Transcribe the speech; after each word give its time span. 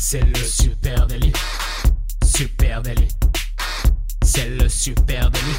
C'est 0.00 0.24
le 0.24 0.36
super 0.36 1.08
délit. 1.08 1.32
Super 2.24 2.82
délit. 2.82 3.08
C'est 4.22 4.48
le 4.48 4.68
super 4.68 5.28
délit. 5.28 5.58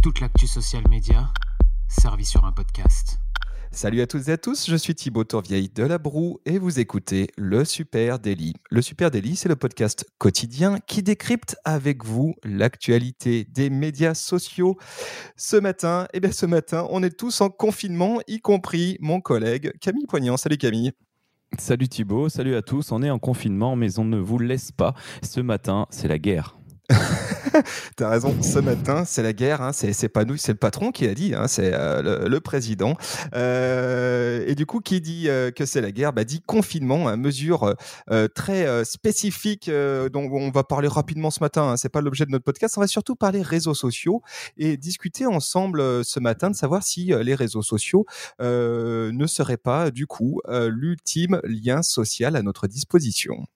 Toute 0.00 0.20
l'actu 0.20 0.46
social 0.46 0.84
média 0.88 1.28
servie 1.88 2.24
sur 2.24 2.44
un 2.44 2.52
podcast. 2.52 3.18
Salut 3.72 4.00
à 4.00 4.06
toutes 4.06 4.28
et 4.28 4.32
à 4.32 4.38
tous, 4.38 4.70
je 4.70 4.76
suis 4.76 4.94
Thibaut 4.94 5.24
Tourvieille 5.24 5.68
de 5.68 5.82
La 5.82 5.98
Broue 5.98 6.38
et 6.46 6.58
vous 6.58 6.78
écoutez 6.78 7.26
Le 7.36 7.64
Super 7.64 8.20
Daily. 8.20 8.54
Le 8.70 8.80
Super 8.80 9.10
Daily, 9.10 9.34
c'est 9.34 9.48
le 9.48 9.56
podcast 9.56 10.06
quotidien 10.18 10.78
qui 10.86 11.02
décrypte 11.02 11.56
avec 11.64 12.04
vous 12.04 12.36
l'actualité 12.44 13.44
des 13.50 13.70
médias 13.70 14.14
sociaux. 14.14 14.78
Ce 15.36 15.56
matin, 15.56 16.06
eh 16.14 16.20
bien 16.20 16.30
ce 16.30 16.46
matin, 16.46 16.86
on 16.90 17.02
est 17.02 17.18
tous 17.18 17.40
en 17.40 17.50
confinement, 17.50 18.20
y 18.28 18.38
compris 18.38 18.96
mon 19.00 19.20
collègue 19.20 19.72
Camille 19.80 20.06
Poignant. 20.06 20.36
Salut 20.36 20.58
Camille. 20.58 20.92
Salut 21.58 21.88
Thibaut, 21.88 22.28
salut 22.28 22.56
à 22.56 22.62
tous. 22.62 22.92
On 22.92 23.02
est 23.02 23.10
en 23.10 23.18
confinement, 23.18 23.76
mais 23.76 23.98
on 23.98 24.04
ne 24.04 24.18
vous 24.18 24.38
laisse 24.38 24.72
pas. 24.72 24.94
Ce 25.22 25.40
matin, 25.40 25.86
c'est 25.90 26.08
la 26.08 26.18
guerre. 26.18 26.56
T'as 27.96 28.08
raison, 28.08 28.34
ce 28.42 28.58
matin, 28.58 29.04
c'est 29.04 29.22
la 29.22 29.32
guerre, 29.32 29.62
hein. 29.62 29.72
c'est 29.72 30.08
pas 30.08 30.24
nous, 30.24 30.36
c'est 30.36 30.52
le 30.52 30.58
patron 30.58 30.90
qui 30.90 31.06
a 31.06 31.14
dit, 31.14 31.34
hein. 31.34 31.46
c'est 31.46 31.72
euh, 31.72 32.28
le, 32.28 32.40
président. 32.40 32.96
Euh, 33.34 34.44
et 34.46 34.54
du 34.54 34.66
coup, 34.66 34.80
qui 34.80 35.00
dit 35.00 35.28
euh, 35.28 35.50
que 35.50 35.64
c'est 35.66 35.80
la 35.80 35.92
guerre? 35.92 36.12
Bah, 36.12 36.24
Dit 36.24 36.40
confinement, 36.40 37.08
une 37.08 37.20
mesure 37.20 37.74
très 38.34 38.84
spécifique 38.84 39.70
dont 39.70 40.28
on 40.32 40.50
va 40.50 40.64
parler 40.64 40.88
rapidement 40.88 41.30
ce 41.30 41.40
matin, 41.40 41.70
hein. 41.70 41.76
c'est 41.76 41.88
pas 41.88 42.00
l'objet 42.00 42.24
de 42.24 42.30
notre 42.30 42.44
podcast, 42.44 42.76
on 42.78 42.80
va 42.80 42.86
surtout 42.86 43.14
parler 43.14 43.42
réseaux 43.42 43.74
sociaux 43.74 44.22
et 44.56 44.76
discuter 44.76 45.26
ensemble 45.26 46.04
ce 46.04 46.20
matin 46.20 46.50
de 46.50 46.56
savoir 46.56 46.82
si 46.82 47.12
les 47.22 47.34
réseaux 47.34 47.62
sociaux 47.62 48.06
ne 48.40 49.26
seraient 49.26 49.56
pas 49.58 49.90
du 49.90 50.06
coup 50.06 50.40
l'ultime 50.48 51.40
lien 51.44 51.82
social 51.82 52.36
à 52.36 52.42
notre 52.42 52.66
disposition. 52.66 53.46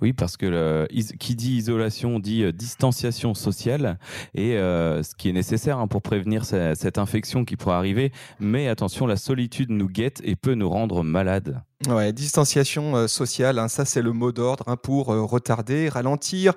Oui, 0.00 0.12
parce 0.12 0.36
que 0.36 0.86
qui 1.18 1.34
dit 1.34 1.52
isolation 1.56 2.18
dit 2.18 2.42
euh, 2.42 2.52
distanciation 2.52 3.34
sociale, 3.34 3.98
et 4.34 4.56
euh, 4.56 5.02
ce 5.02 5.14
qui 5.14 5.30
est 5.30 5.32
nécessaire 5.32 5.78
hein, 5.78 5.86
pour 5.86 6.02
prévenir 6.02 6.44
cette 6.44 6.98
infection 6.98 7.44
qui 7.44 7.56
pourrait 7.56 7.76
arriver. 7.76 8.12
Mais 8.38 8.68
attention, 8.68 9.06
la 9.06 9.16
solitude 9.16 9.70
nous 9.70 9.88
guette 9.88 10.20
et 10.24 10.36
peut 10.36 10.54
nous 10.54 10.68
rendre 10.68 11.02
malades. 11.02 11.62
Ouais, 11.88 12.12
distanciation 12.12 12.94
euh, 12.94 13.06
sociale, 13.08 13.58
hein, 13.58 13.66
ça 13.66 13.84
c'est 13.84 14.02
le 14.02 14.12
mot 14.12 14.30
d'ordre 14.30 14.62
hein, 14.68 14.76
pour 14.76 15.10
euh, 15.12 15.22
retarder, 15.22 15.88
ralentir, 15.88 16.52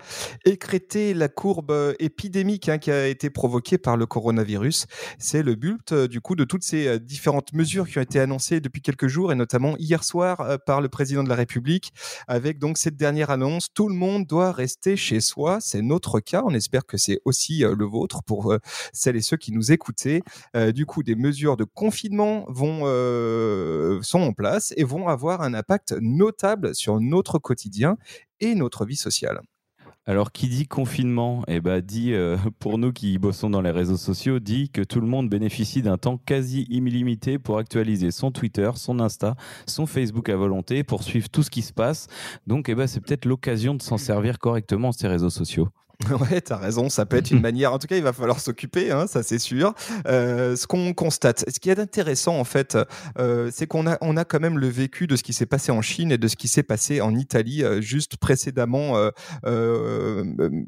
écréter 0.45 1.15
la 1.15 1.29
courbe 1.29 1.71
euh, 1.71 1.95
épidémique 1.97 2.69
hein, 2.69 2.77
qui 2.77 2.91
a 2.91 3.07
été 3.07 3.31
provoquée 3.31 3.79
par 3.79 3.97
le 3.97 4.05
coronavirus. 4.05 4.85
C'est 5.17 5.41
le 5.41 5.55
but 5.55 5.95
du 5.95 6.21
coup 6.21 6.35
de 6.35 6.43
toutes 6.43 6.63
ces 6.63 6.99
différentes 6.99 7.53
mesures 7.53 7.87
qui 7.87 7.97
ont 7.97 8.03
été 8.03 8.19
annoncées 8.19 8.59
depuis 8.59 8.83
quelques 8.83 9.07
jours 9.07 9.31
et 9.31 9.35
notamment 9.35 9.75
hier 9.79 10.03
soir 10.03 10.59
par 10.67 10.79
le 10.79 10.89
président 10.89 11.23
de 11.23 11.29
la 11.29 11.35
République 11.35 11.91
avec 12.27 12.59
donc 12.59 12.77
cette 12.77 12.95
dernière 12.95 13.31
annonce 13.31 13.69
tout 13.73 13.89
le 13.89 13.95
monde 13.95 14.27
doit 14.27 14.51
rester 14.51 14.95
chez 14.95 15.21
soi. 15.21 15.57
C'est 15.59 15.81
notre 15.81 16.19
cas, 16.19 16.43
on 16.45 16.53
espère 16.53 16.85
que 16.85 16.97
c'est 16.97 17.19
aussi 17.25 17.59
le 17.59 17.85
vôtre 17.85 18.21
pour 18.23 18.55
celles 18.93 19.15
et 19.15 19.21
ceux 19.21 19.37
qui 19.37 19.51
nous 19.51 19.71
écoutaient. 19.71 20.21
du 20.73 20.85
coup, 20.85 21.01
des 21.01 21.15
mesures 21.15 21.57
de 21.57 21.63
confinement 21.63 22.45
vont 22.47 22.81
sont 24.01 24.21
en 24.21 24.33
place 24.33 24.73
et 24.77 24.83
vont 24.83 25.07
avoir 25.07 25.14
un 25.23 25.53
impact 25.53 25.95
notable 26.01 26.75
sur 26.75 26.99
notre 26.99 27.39
quotidien 27.39 27.97
et 28.39 28.55
notre 28.55 28.85
vie 28.85 28.95
sociale. 28.95 29.41
Alors, 30.07 30.31
qui 30.31 30.47
dit 30.47 30.67
confinement, 30.67 31.43
eh 31.47 31.59
ben, 31.61 31.81
dit, 31.81 32.13
euh, 32.13 32.37
pour 32.59 32.77
nous 32.77 32.93
qui 32.93 33.17
bossons 33.17 33.49
dans 33.49 33.61
les 33.61 33.71
réseaux 33.71 33.97
sociaux, 33.97 34.37
dit 34.37 34.69
que 34.69 34.81
tout 34.83 35.01
le 35.01 35.07
monde 35.07 35.29
bénéficie 35.29 35.81
d'un 35.81 35.97
temps 35.97 36.17
quasi 36.17 36.67
illimité 36.69 37.39
pour 37.39 37.57
actualiser 37.57 38.11
son 38.11 38.29
Twitter, 38.29 38.69
son 38.75 38.99
Insta, 38.99 39.35
son 39.65 39.87
Facebook 39.87 40.29
à 40.29 40.35
volonté, 40.35 40.83
pour 40.83 41.01
suivre 41.01 41.27
tout 41.29 41.41
ce 41.41 41.49
qui 41.49 41.63
se 41.63 41.73
passe. 41.73 42.07
Donc, 42.45 42.69
eh 42.69 42.75
ben, 42.75 42.85
c'est 42.85 42.99
peut-être 42.99 43.25
l'occasion 43.25 43.73
de 43.73 43.81
s'en 43.81 43.97
servir 43.97 44.37
correctement, 44.37 44.91
ces 44.91 45.07
réseaux 45.07 45.31
sociaux. 45.31 45.69
Ouais, 46.19 46.41
t'as 46.41 46.57
raison, 46.57 46.89
ça 46.89 47.05
peut 47.05 47.17
être 47.17 47.31
une 47.31 47.41
manière. 47.41 47.73
En 47.73 47.79
tout 47.79 47.87
cas, 47.87 47.97
il 47.97 48.03
va 48.03 48.13
falloir 48.13 48.39
s'occuper, 48.39 48.91
hein, 48.91 49.07
ça 49.07 49.23
c'est 49.23 49.39
sûr. 49.39 49.73
Euh, 50.07 50.55
ce 50.55 50.67
qu'on 50.67 50.93
constate, 50.93 51.45
ce 51.49 51.59
qui 51.59 51.69
est 51.69 51.79
intéressant 51.79 52.37
en 52.37 52.43
fait, 52.43 52.77
euh, 53.17 53.49
c'est 53.53 53.67
qu'on 53.67 53.87
a, 53.87 53.97
on 54.01 54.17
a 54.17 54.25
quand 54.25 54.39
même 54.39 54.57
le 54.57 54.67
vécu 54.67 55.07
de 55.07 55.15
ce 55.15 55.23
qui 55.23 55.33
s'est 55.33 55.45
passé 55.45 55.71
en 55.71 55.81
Chine 55.81 56.11
et 56.11 56.17
de 56.17 56.27
ce 56.27 56.35
qui 56.35 56.47
s'est 56.47 56.63
passé 56.63 57.01
en 57.01 57.15
Italie 57.15 57.63
euh, 57.63 57.81
juste 57.81 58.17
précédemment 58.17 58.95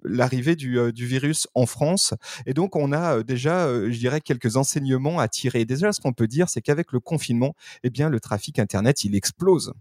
l'arrivée 0.03 0.55
du, 0.55 0.79
du, 0.93 1.05
virus 1.05 1.47
en 1.55 1.65
France. 1.65 2.13
Et 2.45 2.53
donc, 2.53 2.75
on 2.75 2.91
a 2.91 3.23
déjà, 3.23 3.67
je 3.67 3.97
dirais, 3.97 4.21
quelques 4.21 4.57
enseignements 4.57 5.19
à 5.19 5.27
tirer. 5.27 5.65
Déjà, 5.65 5.91
ce 5.91 6.01
qu'on 6.01 6.13
peut 6.13 6.27
dire, 6.27 6.49
c'est 6.49 6.61
qu'avec 6.61 6.91
le 6.91 6.99
confinement, 6.99 7.55
eh 7.83 7.89
bien, 7.89 8.09
le 8.09 8.19
trafic 8.19 8.59
Internet, 8.59 9.03
il 9.03 9.15
explose. 9.15 9.73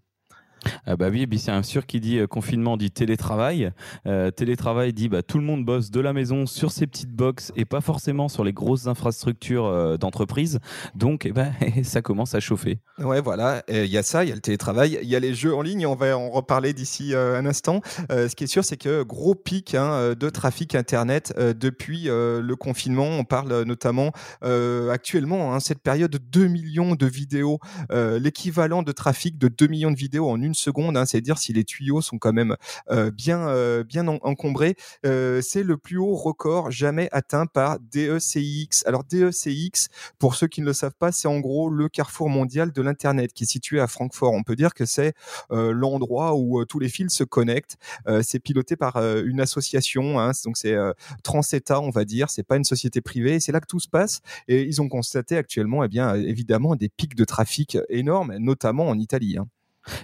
Ah 0.87 0.97
bah 0.97 1.09
oui, 1.10 1.27
c'est 1.38 1.62
sûr 1.62 1.87
qui 1.87 2.00
dit 2.00 2.19
euh, 2.19 2.27
confinement 2.27 2.77
dit 2.77 2.91
télétravail. 2.91 3.72
Euh, 4.06 4.31
télétravail 4.31 4.93
dit 4.93 5.09
bah, 5.09 5.22
tout 5.22 5.38
le 5.38 5.44
monde 5.44 5.65
bosse 5.65 5.91
de 5.91 6.00
la 6.00 6.12
maison 6.12 6.47
sur 6.47 6.71
ses 6.71 6.87
petites 6.87 7.12
boxes 7.12 7.53
et 7.56 7.65
pas 7.65 7.81
forcément 7.81 8.28
sur 8.28 8.44
les 8.44 8.53
grosses 8.53 8.87
infrastructures 8.87 9.66
euh, 9.66 9.97
d'entreprise. 9.97 10.59
Donc 10.94 11.26
eh 11.26 11.32
ben, 11.32 11.53
ça 11.82 12.03
commence 12.03 12.34
à 12.34 12.41
chauffer. 12.41 12.78
Ouais, 12.99 13.21
voilà, 13.21 13.62
il 13.69 13.87
y 13.87 13.99
a 13.99 14.03
ça, 14.03 14.25
il 14.25 14.28
y 14.28 14.32
a 14.32 14.34
le 14.34 14.41
télétravail, 14.41 14.99
il 15.03 15.09
y 15.09 15.16
a 15.16 15.21
les 15.21 15.34
jeux 15.34 15.55
en 15.55 15.62
ligne, 15.62 15.87
on 15.87 15.94
va 15.94 16.16
en 16.16 16.31
reparler 16.31 16.72
d'ici 16.72 17.15
un 17.15 17.44
instant. 17.44 17.81
ce 18.10 18.34
qui 18.34 18.44
est 18.44 18.49
sûr, 18.49 18.65
c'est 18.65 18.76
que 18.76 19.03
gros 19.03 19.34
pic 19.34 19.75
hein, 19.75 20.15
de 20.19 20.31
trafic 20.31 20.75
Internet 20.75 21.34
depuis 21.38 22.05
le 22.05 22.55
confinement. 22.55 23.06
On 23.06 23.25
parle 23.25 23.62
notamment 23.65 24.12
actuellement, 24.43 25.55
hein, 25.55 25.60
cette 25.60 25.81
période, 25.81 26.10
de 26.10 26.19
2 26.19 26.47
millions 26.47 26.94
de 26.94 27.06
vidéos, 27.06 27.59
l'équivalent 27.91 28.82
de 28.82 28.93
trafic 28.93 29.38
de 29.38 29.49
2 29.49 29.66
millions 29.66 29.91
de 29.91 29.97
vidéos 29.97 30.31
en 30.31 30.41
une 30.41 30.55
seconde, 30.56 30.97
hein, 30.97 31.06
c'est 31.06 31.21
dire 31.21 31.39
si 31.39 31.53
les 31.53 31.65
tuyaux 31.65 32.00
sont 32.00 32.19
quand 32.19 32.33
même 32.33 32.56
euh, 32.91 33.11
bien, 33.11 33.49
euh, 33.49 33.84
bien 33.84 34.06
encombrés. 34.09 34.77
Euh, 35.05 35.41
c'est 35.43 35.62
le 35.62 35.77
plus 35.77 35.99
haut 35.99 36.15
record 36.15 36.71
jamais 36.71 37.09
atteint 37.12 37.47
par 37.47 37.78
DECX. 37.81 38.84
Alors 38.87 39.05
DECX, 39.05 39.89
pour 40.19 40.34
ceux 40.34 40.47
qui 40.47 40.61
ne 40.61 40.67
le 40.67 40.72
savent 40.72 40.94
pas, 40.99 41.12
c'est 41.12 41.28
en 41.28 41.41
gros 41.41 41.69
le 41.71 41.89
carrefour 41.89 42.28
mondial 42.28 42.72
de 42.72 42.83
l'Internet 42.83 43.33
qui 43.33 43.44
est 43.44 43.50
situé 43.50 43.81
à 43.81 43.87
Francfort. 43.87 44.33
On 44.33 44.43
peut 44.43 44.56
dire 44.56 44.75
que 44.75 44.84
c'est 44.84 45.15
l'endroit 45.50 46.34
où 46.37 46.65
tous 46.65 46.78
les 46.78 46.88
fils 46.88 47.12
se 47.12 47.25
connectent. 47.25 47.77
c'est 48.23 48.38
piloté 48.38 48.77
par 48.77 48.97
une 48.97 49.41
association, 49.41 50.19
hein, 50.21 50.33
donc 50.44 50.56
c'est 50.56 50.77
Transeta, 51.23 51.81
on 51.81 51.91
va 51.91 52.05
dire. 52.05 52.31
C'est 52.31 52.43
pas 52.43 52.56
une 52.56 52.65
société 52.65 53.00
privée. 53.00 53.41
C'est 53.41 53.53
là 53.53 53.61
que 53.61 53.67
tout 53.67 53.81
se 53.81 53.88
passe. 53.88 54.21
Et 54.49 54.62
ils 54.62 54.81
ont 54.83 54.88
constaté 54.88 55.37
actuellement, 55.37 55.84
eh 55.84 55.88
bien, 55.88 56.15
évidemment, 56.15 56.77
des 56.77 56.88
pics 56.88 57.15
de 57.15 57.25
trafic 57.25 57.78
énormes, 57.88 58.37
notamment 58.38 58.88
en 58.88 58.99
Italie. 58.99 59.37
Hein. 59.38 59.49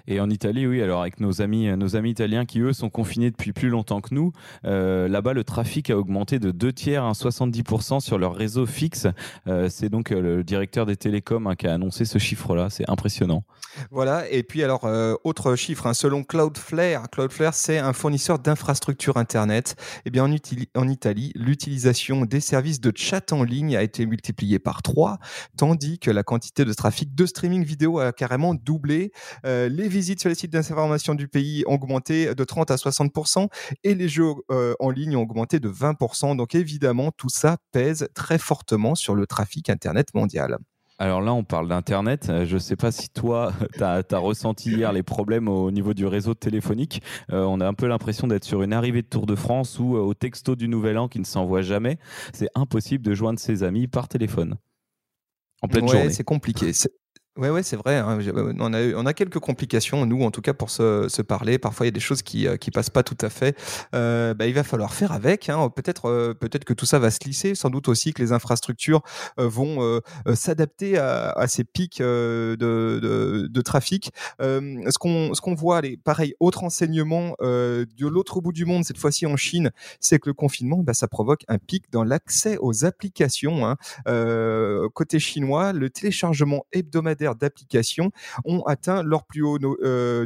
Et 0.07 0.21
en 0.21 0.31
Italie, 0.31 0.67
oui, 0.67 0.83
alors 0.83 1.03
avec 1.03 1.21
nos 1.21 1.43
amis, 1.43 1.69
nos 1.77 1.97
amis 1.97 2.11
italiens 2.11 2.45
qui, 2.45 2.61
eux, 2.61 2.73
sont 2.73 2.91
confinés 2.91 3.31
depuis 3.31 3.53
plus 3.53 3.69
longtemps 3.69 4.01
que 4.01 4.15
nous, 4.15 4.33
euh, 4.65 5.09
là-bas, 5.09 5.33
le 5.33 5.45
trafic 5.45 5.91
a 5.91 5.99
augmenté 5.99 6.39
de 6.39 6.51
deux 6.51 6.73
tiers, 6.73 7.05
70% 7.13 8.01
sur 8.01 8.19
leur 8.19 8.35
réseau 8.35 8.67
fixe. 8.67 9.07
Euh, 9.47 9.69
c'est 9.69 9.89
donc 9.89 10.13
euh, 10.13 10.21
le 10.21 10.45
directeur 10.45 10.87
des 10.87 10.97
télécoms 10.97 11.47
hein, 11.47 11.55
qui 11.55 11.67
a 11.67 11.75
annoncé 11.75 12.05
ce 12.05 12.19
chiffre-là. 12.19 12.71
C'est 12.71 12.89
impressionnant. 12.89 13.45
Voilà, 13.91 14.29
et 14.31 14.43
puis 14.43 14.63
alors, 14.63 14.89
autre 15.25 15.57
chiffre, 15.57 15.87
hein, 15.87 15.95
selon 15.95 16.25
Cloudflare, 16.25 17.11
Cloudflare, 17.11 17.55
c'est 17.55 17.79
un 17.79 17.93
fournisseur 17.93 18.39
d'infrastructures 18.39 19.17
Internet. 19.17 19.77
Et 19.99 20.03
eh 20.07 20.11
bien, 20.11 20.25
en, 20.25 20.89
Italie, 20.89 21.33
l'utilisation 21.35 22.25
des 22.25 22.41
services 22.41 22.81
de 22.81 22.93
chat 22.95 23.33
en 23.33 23.43
ligne 23.43 23.77
a 23.77 23.83
été 23.83 24.07
multipliée 24.07 24.59
par 24.59 24.83
3, 24.83 25.19
tandis 25.57 25.99
que 25.99 26.11
la 26.11 26.23
quantité 26.23 26.65
de 26.65 26.73
trafic 26.73 27.15
de 27.15 27.27
streaming 27.27 27.65
vidéo 27.65 27.99
a 27.99 28.13
carrément 28.13 28.55
doublé 28.55 29.13
les 29.45 29.89
visites 29.89 30.21
sur 30.21 30.29
les 30.29 30.35
sites 30.35 30.53
d'information 30.53 31.15
du 31.15 31.29
pays 31.29 31.65
ont 31.67 31.75
augmenté 31.75 32.35
de 32.35 32.45
30 32.45 32.71
à 32.71 32.77
60% 32.77 33.49
et 33.85 33.95
les 33.95 34.09
jeux 34.09 34.33
euh, 34.51 34.75
en 34.79 34.91
ligne 34.91 35.17
ont 35.17 35.23
augmenté 35.23 35.61
de 35.61 35.69
20%. 35.69 36.37
Donc 36.37 36.55
évidemment, 36.55 37.11
tout 37.11 37.29
ça 37.29 37.57
pèse 37.73 38.09
très 38.15 38.39
fortement 38.39 38.95
sur 38.95 39.15
le 39.15 39.27
trafic 39.27 39.71
Internet 39.71 40.15
mondial. 40.15 40.59
Alors 41.03 41.21
là, 41.21 41.35
on 41.35 41.43
parle 41.43 41.67
d'Internet. 41.67 42.29
Euh, 42.29 42.47
je 42.47 42.55
ne 42.55 42.59
sais 42.61 42.77
pas 42.77 42.93
si 42.93 43.09
toi, 43.09 43.53
tu 43.77 43.83
as, 43.83 44.19
ressenti 44.19 44.71
hier 44.71 44.93
les 44.93 45.03
problèmes 45.03 45.49
au 45.49 45.73
niveau 45.73 45.95
du 45.95 46.07
réseau 46.07 46.35
téléphonique. 46.35 47.03
Euh, 47.33 47.43
on 47.43 47.61
a 47.61 47.67
un 47.67 47.75
peu 47.75 47.89
l'impression 47.89 48.29
d'être 48.29 48.45
sur 48.45 48.63
une 48.63 48.73
arrivée 48.73 49.03
de 49.03 49.09
Tour 49.09 49.27
de 49.27 49.35
France 49.35 49.81
ou 49.81 49.97
au 49.97 50.15
texto 50.15 50.55
du 50.55 50.69
Nouvel 50.69 50.99
An 50.99 51.09
qui 51.09 51.19
ne 51.19 51.25
s'envoie 51.25 51.63
jamais. 51.63 51.99
C'est 52.33 52.51
impossible 52.55 53.05
de 53.05 53.15
joindre 53.15 53.41
ses 53.41 53.65
amis 53.65 53.89
par 53.89 54.07
téléphone. 54.07 54.55
En 55.61 55.67
pleine 55.67 55.87
ouais, 55.87 56.11
C'est 56.11 56.23
compliqué. 56.23 56.73
Ouais, 57.39 57.49
ouais, 57.49 57.63
c'est 57.63 57.77
vrai. 57.77 57.97
Hein. 57.97 58.19
On, 58.59 58.75
a, 58.75 58.95
on 58.95 59.07
a 59.07 59.15
quelques 59.15 59.39
complications, 59.39 60.05
nous, 60.05 60.23
en 60.23 60.31
tout 60.31 60.43
cas, 60.43 60.53
pour 60.53 60.69
se, 60.69 61.09
se 61.09 61.23
parler. 61.23 61.59
Parfois, 61.59 61.87
il 61.87 61.89
y 61.89 61.89
a 61.89 61.93
des 61.93 61.99
choses 61.99 62.21
qui 62.21 62.47
euh, 62.47 62.59
qui 62.59 62.71
passent 62.71 62.91
pas 62.91 63.03
tout 63.03 63.17
à 63.23 63.31
fait. 63.31 63.57
Euh, 63.95 64.35
bah, 64.35 64.47
il 64.47 64.53
va 64.53 64.63
falloir 64.65 64.93
faire 64.93 65.13
avec. 65.13 65.49
Hein. 65.49 65.71
Peut-être 65.75 66.11
euh, 66.11 66.35
peut-être 66.35 66.67
que 66.67 66.75
tout 66.75 66.85
ça 66.85 66.99
va 66.99 67.11
se 67.11 67.21
lisser. 67.25 67.55
Sans 67.55 67.71
doute 67.71 67.89
aussi 67.89 68.13
que 68.13 68.21
les 68.21 68.33
infrastructures 68.33 69.01
euh, 69.41 69.49
vont 69.49 70.01
s'adapter 70.35 70.99
à, 70.99 71.31
à, 71.31 71.47
ces 71.49 71.65
pics 71.65 72.01
de, 72.03 72.57
de, 72.61 73.49
de, 73.51 73.61
trafic. 73.63 74.11
ce 74.39 74.99
qu'on 74.99 75.33
ce 75.33 75.41
qu'on 75.41 75.55
voit, 75.55 75.81
les, 75.81 75.97
pareil, 75.97 76.35
autre 76.39 76.65
enseignement 76.65 77.35
de 77.41 78.07
l'autre 78.07 78.43
bout 78.43 78.53
du 78.53 78.67
monde, 78.67 78.85
cette 78.85 78.99
fois-ci 78.99 79.25
en 79.25 79.37
Chine, 79.37 79.71
c'est 80.01 80.19
que 80.19 80.29
le 80.29 80.35
confinement, 80.35 80.83
bah, 80.83 80.93
ça 80.93 81.09
provoque 81.09 81.45
un 81.49 81.59
pic 81.59 81.91
dans 81.91 82.05
l'accès 82.05 82.59
aux 82.61 82.85
applications. 82.85 83.67
Hein. 83.67 83.77
côté 84.95 85.19
chinois, 85.19 85.73
le 85.73 85.89
téléchargement 85.89 86.67
hebdomadaire 86.73 87.22
hebdomadaires 87.23 87.35
d'applications 87.35 88.11
ont 88.45 88.63
atteint 88.63 89.03
leur 89.03 89.25
plus 89.25 89.43
haut 89.43 89.59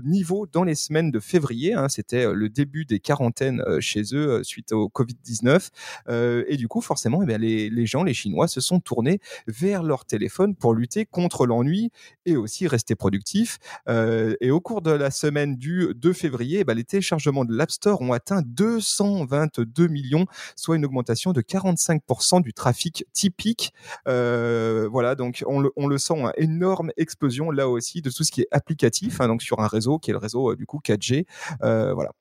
niveau 0.02 0.46
dans 0.46 0.64
les 0.64 0.74
semaines 0.74 1.10
de 1.10 1.20
février. 1.20 1.74
Hein. 1.74 1.88
C'était 1.88 2.32
le 2.32 2.48
début 2.48 2.84
des 2.84 3.00
quarantaines 3.00 3.62
chez 3.80 4.02
eux 4.12 4.42
suite 4.42 4.72
au 4.72 4.88
Covid-19. 4.88 6.44
et 6.48 6.56
du 6.56 6.68
coup, 6.68 6.80
forcément, 6.80 7.22
eh 7.22 7.38
les, 7.38 7.70
les 7.70 7.86
gens, 7.86 8.02
les 8.02 8.14
Chinois, 8.14 8.48
se 8.48 8.60
sont 8.60 8.80
tournés 8.80 9.20
vers 9.46 9.82
leur 9.82 10.04
téléphone 10.04 10.54
pour 10.54 10.74
lutter 10.74 11.06
contre 11.06 11.46
l'ennui 11.46 11.90
et 12.24 12.36
aussi 12.36 12.66
rester 12.66 12.94
productifs. 12.94 13.58
et 13.88 14.50
au 14.50 14.60
cours 14.60 14.82
de 14.82 14.90
la 14.90 15.10
semaine 15.10 15.56
du 15.56 15.88
2 15.94 16.12
février, 16.12 16.64
eh 16.66 16.74
les 16.74 16.84
téléchargements 16.84 17.44
de 17.44 17.54
l'App 17.56 17.70
Store 17.70 18.00
ont 18.02 18.12
atteint 18.12 18.42
222 18.44 19.88
millions, 19.88 20.26
soit 20.56 20.76
une 20.76 20.84
augmentation 20.84 21.32
de 21.32 21.40
45% 21.40 22.42
du 22.42 22.52
trafic 22.52 23.06
typique. 23.12 23.72
Euh, 24.08 24.88
voilà, 24.90 25.14
donc 25.14 25.42
on 25.46 25.60
le, 25.60 25.70
on 25.76 25.86
le 25.86 25.98
sent, 25.98 26.14
une 26.38 26.56
énorme 26.56 26.85
explosion 26.96 27.50
là 27.50 27.68
aussi 27.68 28.02
de 28.02 28.10
tout 28.10 28.24
ce 28.24 28.30
qui 28.30 28.42
est 28.42 28.48
applicatif, 28.50 29.20
hein, 29.20 29.28
donc 29.28 29.42
sur 29.42 29.60
un 29.60 29.68
réseau 29.68 29.98
qui 29.98 30.10
est 30.10 30.12
le 30.12 30.18
réseau 30.18 30.52
euh, 30.52 30.56
du 30.56 30.66
coup 30.66 30.80
4G. 30.84 31.26
Euh, 31.62 31.94
voilà. 31.94 32.12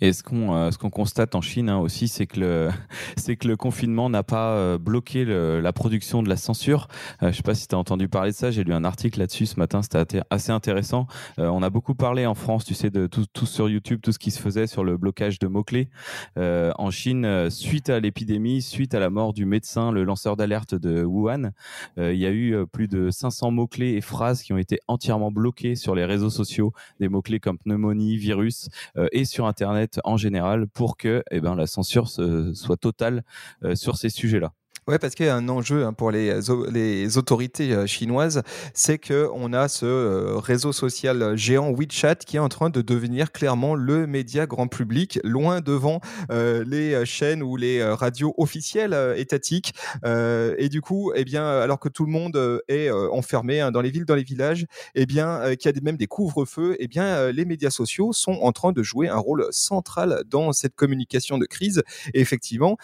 Et 0.00 0.12
ce 0.12 0.22
qu'on 0.22 0.54
euh, 0.54 0.70
ce 0.70 0.78
constate 0.78 1.34
en 1.34 1.40
Chine 1.40 1.68
hein, 1.68 1.78
aussi, 1.78 2.08
c'est 2.08 2.26
que 2.26 2.40
le 2.40 2.68
que 3.40 3.48
le 3.48 3.56
confinement 3.56 4.08
n'a 4.10 4.22
pas 4.22 4.52
euh, 4.52 4.78
bloqué 4.78 5.24
la 5.24 5.72
production 5.72 6.22
de 6.22 6.28
la 6.28 6.36
censure. 6.36 6.88
Euh, 7.22 7.32
je 7.32 7.36
sais 7.36 7.42
pas 7.42 7.54
si 7.54 7.66
tu 7.66 7.74
as 7.74 7.78
entendu 7.78 8.08
parler 8.08 8.30
de 8.30 8.36
ça. 8.36 8.50
J'ai 8.50 8.64
lu 8.64 8.72
un 8.72 8.84
article 8.84 9.18
là-dessus 9.18 9.46
ce 9.46 9.58
matin. 9.58 9.82
C'était 9.82 10.22
assez 10.30 10.52
intéressant. 10.52 11.06
Euh, 11.38 11.48
on 11.48 11.62
a 11.62 11.70
beaucoup 11.70 11.94
parlé 11.94 12.26
en 12.26 12.34
France, 12.34 12.64
tu 12.64 12.74
sais, 12.74 12.90
de 12.90 13.06
tout, 13.06 13.24
tout, 13.32 13.46
sur 13.46 13.68
YouTube, 13.68 14.00
tout 14.02 14.12
ce 14.12 14.18
qui 14.18 14.30
se 14.30 14.40
faisait 14.40 14.66
sur 14.66 14.84
le 14.84 14.96
blocage 14.96 15.38
de 15.38 15.46
mots 15.46 15.64
clés 15.64 15.88
en 16.36 16.90
Chine 16.90 17.50
suite 17.50 17.90
à 17.90 18.00
l'épidémie, 18.00 18.62
suite 18.62 18.94
à 18.94 18.98
la 18.98 19.10
mort 19.10 19.32
du 19.32 19.44
médecin, 19.46 19.90
le 19.92 20.04
lanceur 20.04 20.36
d'alerte 20.36 20.74
de 20.74 21.02
Wuhan. 21.04 21.50
il 21.96 22.16
y 22.16 22.26
a 22.26 22.32
eu 22.32 22.66
plus 22.66 22.88
de 22.88 23.10
500 23.10 23.50
mots 23.50 23.66
clés 23.66 23.94
et 23.94 24.00
phrases 24.00 24.42
qui 24.42 24.52
ont 24.52 24.58
été 24.58 24.78
entièrement 24.88 25.30
bloqués 25.30 25.74
sur 25.74 25.94
les 25.94 26.04
réseaux 26.04 26.30
sociaux, 26.30 26.72
des 27.00 27.08
mots 27.08 27.22
clés 27.22 27.40
comme 27.40 27.58
pneumonie, 27.58 28.16
virus 28.16 28.68
et 29.12 29.24
sur 29.24 29.46
Internet 29.46 29.63
en 30.04 30.16
général 30.16 30.66
pour 30.68 30.96
que 30.96 31.22
eh 31.30 31.40
ben, 31.40 31.54
la 31.54 31.66
censure 31.66 32.08
soit 32.08 32.76
totale 32.76 33.24
euh, 33.64 33.74
sur 33.74 33.96
ces 33.96 34.08
sujets-là. 34.08 34.52
Ouais, 34.86 34.98
parce 34.98 35.14
qu'il 35.14 35.24
y 35.24 35.30
a 35.30 35.34
un 35.34 35.48
enjeu 35.48 35.86
hein, 35.86 35.94
pour 35.94 36.10
les, 36.10 36.40
les 36.70 37.16
autorités 37.16 37.72
euh, 37.72 37.86
chinoises, 37.86 38.42
c'est 38.74 38.98
que 38.98 39.30
on 39.32 39.54
a 39.54 39.66
ce 39.68 39.86
euh, 39.86 40.36
réseau 40.36 40.72
social 40.72 41.38
géant 41.38 41.72
WeChat 41.72 42.16
qui 42.16 42.36
est 42.36 42.40
en 42.40 42.50
train 42.50 42.68
de 42.68 42.82
devenir 42.82 43.32
clairement 43.32 43.76
le 43.76 44.06
média 44.06 44.44
grand 44.44 44.68
public, 44.68 45.18
loin 45.24 45.62
devant 45.62 46.00
euh, 46.30 46.64
les 46.66 47.06
chaînes 47.06 47.42
ou 47.42 47.56
les 47.56 47.82
radios 47.82 48.34
officielles 48.36 49.14
étatiques. 49.16 49.72
et 50.04 50.68
du 50.68 50.82
coup, 50.82 51.12
eh 51.14 51.24
bien, 51.24 51.46
alors 51.46 51.80
que 51.80 51.88
tout 51.88 52.04
le 52.04 52.12
monde 52.12 52.62
est 52.68 52.90
enfermé 52.90 53.60
hein, 53.60 53.70
dans 53.70 53.80
les 53.80 53.90
villes, 53.90 54.04
dans 54.04 54.14
les 54.14 54.22
villages, 54.22 54.66
eh 54.94 55.06
bien, 55.06 55.56
qu'il 55.56 55.74
y 55.74 55.78
a 55.78 55.80
même 55.82 55.96
des 55.96 56.06
couvre-feux, 56.06 56.76
eh 56.78 56.88
bien, 56.88 57.30
les 57.32 57.44
médias 57.44 57.70
sociaux 57.70 58.12
sont 58.12 58.38
en 58.42 58.52
train 58.52 58.72
de 58.72 58.82
jouer 58.82 59.08
un 59.08 59.18
rôle 59.18 59.46
central 59.50 60.22
dans 60.28 60.52
cette 60.52 60.74
communication 60.74 61.38
de 61.38 61.46
crise. 61.46 61.82
Et 62.12 62.20
effectivement, 62.20 62.76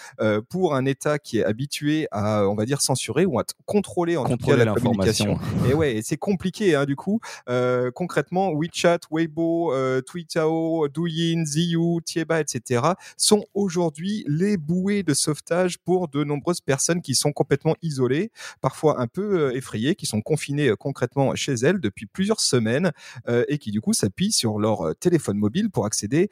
pour 0.48 0.74
un 0.74 0.84
État 0.86 1.18
qui 1.18 1.38
est 1.38 1.44
habitué 1.44 1.89
à, 2.10 2.46
on 2.48 2.54
va 2.54 2.64
dire, 2.64 2.80
censurer 2.80 3.26
ou 3.26 3.38
à 3.38 3.44
contrôler 3.66 4.16
en 4.16 4.24
tout 4.24 4.36
cas 4.36 4.56
la 4.56 4.72
communication. 4.72 5.38
Et 5.68 5.74
ouais, 5.74 6.00
c'est 6.02 6.16
compliqué 6.16 6.74
hein, 6.74 6.84
du 6.84 6.96
coup. 6.96 7.20
Euh, 7.48 7.90
concrètement, 7.90 8.52
WeChat, 8.52 9.00
Weibo, 9.10 9.72
euh, 9.72 10.00
Tweetao, 10.00 10.88
Douyin, 10.88 11.44
Ziyu, 11.44 12.00
Tieba, 12.04 12.40
etc. 12.40 12.82
sont 13.16 13.44
aujourd'hui 13.54 14.24
les 14.26 14.56
bouées 14.56 15.02
de 15.02 15.14
sauvetage 15.14 15.78
pour 15.78 16.08
de 16.08 16.24
nombreuses 16.24 16.60
personnes 16.60 17.02
qui 17.02 17.14
sont 17.14 17.32
complètement 17.32 17.74
isolées, 17.82 18.30
parfois 18.60 19.00
un 19.00 19.06
peu 19.06 19.40
euh, 19.40 19.56
effrayées, 19.56 19.94
qui 19.94 20.06
sont 20.06 20.20
confinées 20.20 20.68
euh, 20.68 20.76
concrètement 20.76 21.34
chez 21.34 21.54
elles 21.54 21.80
depuis 21.80 22.06
plusieurs 22.06 22.40
semaines 22.40 22.92
euh, 23.28 23.44
et 23.48 23.58
qui 23.58 23.70
du 23.70 23.80
coup 23.80 23.92
s'appuient 23.92 24.32
sur 24.32 24.58
leur 24.58 24.94
téléphone 24.98 25.36
mobile 25.36 25.70
pour 25.70 25.86
accéder 25.86 26.30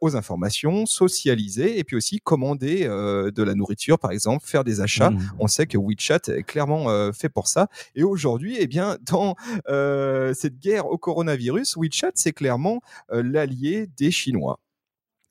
aux 0.00 0.16
informations, 0.16 0.86
socialiser 0.86 1.78
et 1.78 1.84
puis 1.84 1.96
aussi 1.96 2.20
commander 2.20 2.84
de 2.84 3.42
la 3.42 3.54
nourriture 3.54 3.98
par 3.98 4.10
exemple, 4.10 4.46
faire 4.46 4.64
des 4.64 4.80
achats 4.80 4.91
Mmh. 5.00 5.30
On 5.38 5.46
sait 5.46 5.66
que 5.66 5.78
WeChat 5.78 6.28
est 6.28 6.42
clairement 6.42 6.90
euh, 6.90 7.12
fait 7.12 7.28
pour 7.28 7.48
ça. 7.48 7.68
Et 7.94 8.02
aujourd'hui, 8.02 8.56
eh 8.58 8.66
bien, 8.66 8.96
dans 9.10 9.36
euh, 9.68 10.34
cette 10.34 10.58
guerre 10.58 10.86
au 10.86 10.98
coronavirus, 10.98 11.76
WeChat, 11.76 12.12
c'est 12.14 12.32
clairement 12.32 12.80
euh, 13.12 13.22
l'allié 13.22 13.88
des 13.96 14.10
Chinois. 14.10 14.58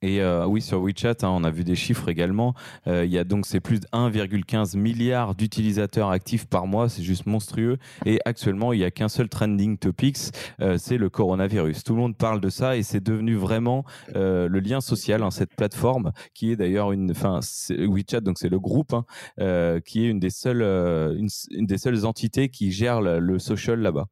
Et 0.02 0.20
euh, 0.20 0.46
oui, 0.46 0.60
sur 0.60 0.82
WeChat, 0.82 1.16
hein, 1.22 1.28
on 1.28 1.44
a 1.44 1.50
vu 1.50 1.64
des 1.64 1.76
chiffres 1.76 2.08
également. 2.08 2.54
Euh, 2.86 3.04
il 3.04 3.12
y 3.12 3.18
a 3.18 3.24
donc 3.24 3.46
c'est 3.46 3.60
plus 3.60 3.80
de 3.80 3.86
1,15 3.92 4.76
milliard 4.76 5.34
d'utilisateurs 5.34 6.10
actifs 6.10 6.46
par 6.46 6.66
mois, 6.66 6.88
c'est 6.88 7.02
juste 7.02 7.26
monstrueux. 7.26 7.78
Et 8.04 8.18
actuellement, 8.24 8.72
il 8.72 8.78
n'y 8.78 8.84
a 8.84 8.90
qu'un 8.90 9.08
seul 9.08 9.28
trending 9.28 9.78
topics, 9.78 10.18
euh, 10.60 10.76
c'est 10.78 10.98
le 10.98 11.08
coronavirus. 11.08 11.84
Tout 11.84 11.94
le 11.94 12.00
monde 12.00 12.16
parle 12.16 12.40
de 12.40 12.50
ça 12.50 12.76
et 12.76 12.82
c'est 12.82 13.02
devenu 13.02 13.36
vraiment 13.36 13.84
euh, 14.16 14.48
le 14.48 14.60
lien 14.60 14.80
social, 14.80 15.22
hein, 15.22 15.30
cette 15.30 15.54
plateforme 15.54 16.12
qui 16.34 16.50
est 16.50 16.56
d'ailleurs 16.56 16.92
une, 16.92 17.10
enfin 17.10 17.40
WeChat, 17.70 18.20
donc 18.20 18.38
c'est 18.38 18.48
le 18.48 18.58
groupe 18.58 18.92
hein, 18.92 19.04
euh, 19.40 19.80
qui 19.80 20.04
est 20.04 20.08
une 20.08 20.20
des 20.20 20.30
seules, 20.30 20.62
une, 20.62 21.28
une, 21.50 21.66
des 21.66 21.78
seules 21.78 22.04
entités 22.04 22.48
qui 22.48 22.72
gère 22.72 23.00
le 23.00 23.38
social 23.38 23.80
là-bas. 23.80 24.06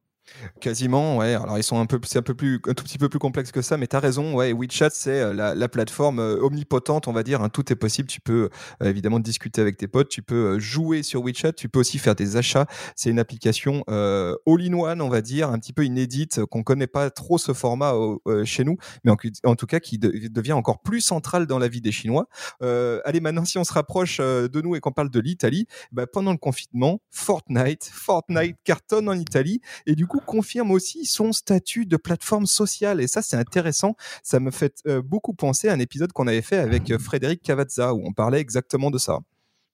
Quasiment, 0.59 1.17
ouais. 1.17 1.33
Alors 1.33 1.57
ils 1.57 1.63
sont 1.63 1.79
un 1.79 1.85
peu, 1.85 1.99
c'est 2.03 2.19
un 2.19 2.23
peu 2.23 2.33
plus, 2.33 2.59
un 2.67 2.73
tout 2.73 2.83
petit 2.83 2.97
peu 2.97 3.09
plus 3.09 3.19
complexe 3.19 3.51
que 3.51 3.61
ça, 3.61 3.77
mais 3.77 3.87
tu 3.87 3.95
as 3.95 3.99
raison. 3.99 4.35
Ouais, 4.35 4.53
WeChat 4.53 4.89
c'est 4.91 5.21
euh, 5.21 5.33
la, 5.33 5.55
la, 5.55 5.69
plateforme 5.69 6.19
euh, 6.19 6.41
omnipotente, 6.41 7.07
on 7.07 7.13
va 7.13 7.23
dire. 7.23 7.41
Hein, 7.41 7.49
tout 7.49 7.71
est 7.71 7.75
possible. 7.75 8.07
Tu 8.07 8.21
peux 8.21 8.49
euh, 8.81 8.89
évidemment 8.89 9.19
discuter 9.19 9.61
avec 9.61 9.77
tes 9.77 9.87
potes, 9.87 10.09
tu 10.09 10.21
peux 10.21 10.59
jouer 10.59 11.03
sur 11.03 11.23
WeChat, 11.23 11.53
tu 11.53 11.69
peux 11.69 11.79
aussi 11.79 11.99
faire 11.99 12.15
des 12.15 12.37
achats. 12.37 12.65
C'est 12.95 13.09
une 13.09 13.19
application 13.19 13.83
euh, 13.89 14.35
all-in-one, 14.47 15.01
on 15.01 15.09
va 15.09 15.21
dire, 15.21 15.49
un 15.49 15.59
petit 15.59 15.73
peu 15.73 15.85
inédite, 15.85 16.45
qu'on 16.45 16.63
connaît 16.63 16.87
pas 16.87 17.09
trop 17.09 17.37
ce 17.37 17.53
format 17.53 17.93
chez 18.45 18.63
nous, 18.63 18.77
mais 19.03 19.11
en, 19.11 19.55
tout 19.55 19.65
cas 19.65 19.79
qui 19.79 19.97
de, 19.97 20.27
devient 20.29 20.53
encore 20.53 20.81
plus 20.81 21.01
central 21.01 21.47
dans 21.47 21.59
la 21.59 21.67
vie 21.67 21.81
des 21.81 21.91
Chinois. 21.91 22.27
allez, 22.61 23.19
maintenant 23.19 23.45
si 23.45 23.57
on 23.57 23.63
se 23.63 23.73
rapproche 23.73 24.19
de 24.19 24.61
nous 24.61 24.75
et 24.75 24.79
qu'on 24.79 24.91
parle 24.91 25.09
de 25.09 25.19
l'Italie, 25.19 25.67
bah, 25.91 26.07
pendant 26.07 26.31
le 26.31 26.37
confinement, 26.37 27.01
Fortnite, 27.09 27.89
Fortnite 27.91 28.57
cartonne 28.63 29.09
en 29.09 29.13
Italie 29.13 29.61
et 29.85 29.95
du 29.95 30.07
coup 30.07 30.20
confirme 30.21 30.71
aussi 30.71 31.05
son 31.05 31.31
statut 31.31 31.85
de 31.85 31.97
plateforme 31.97 32.45
sociale. 32.45 33.01
Et 33.01 33.07
ça, 33.07 33.21
c'est 33.21 33.37
intéressant. 33.37 33.95
Ça 34.23 34.39
me 34.39 34.51
fait 34.51 34.81
euh, 34.87 35.01
beaucoup 35.01 35.33
penser 35.33 35.67
à 35.69 35.73
un 35.73 35.79
épisode 35.79 36.11
qu'on 36.13 36.27
avait 36.27 36.41
fait 36.41 36.57
avec 36.57 36.91
euh, 36.91 36.99
Frédéric 36.99 37.41
Cavazza, 37.41 37.93
où 37.93 38.01
on 38.05 38.13
parlait 38.13 38.39
exactement 38.39 38.91
de 38.91 38.97
ça. 38.97 39.19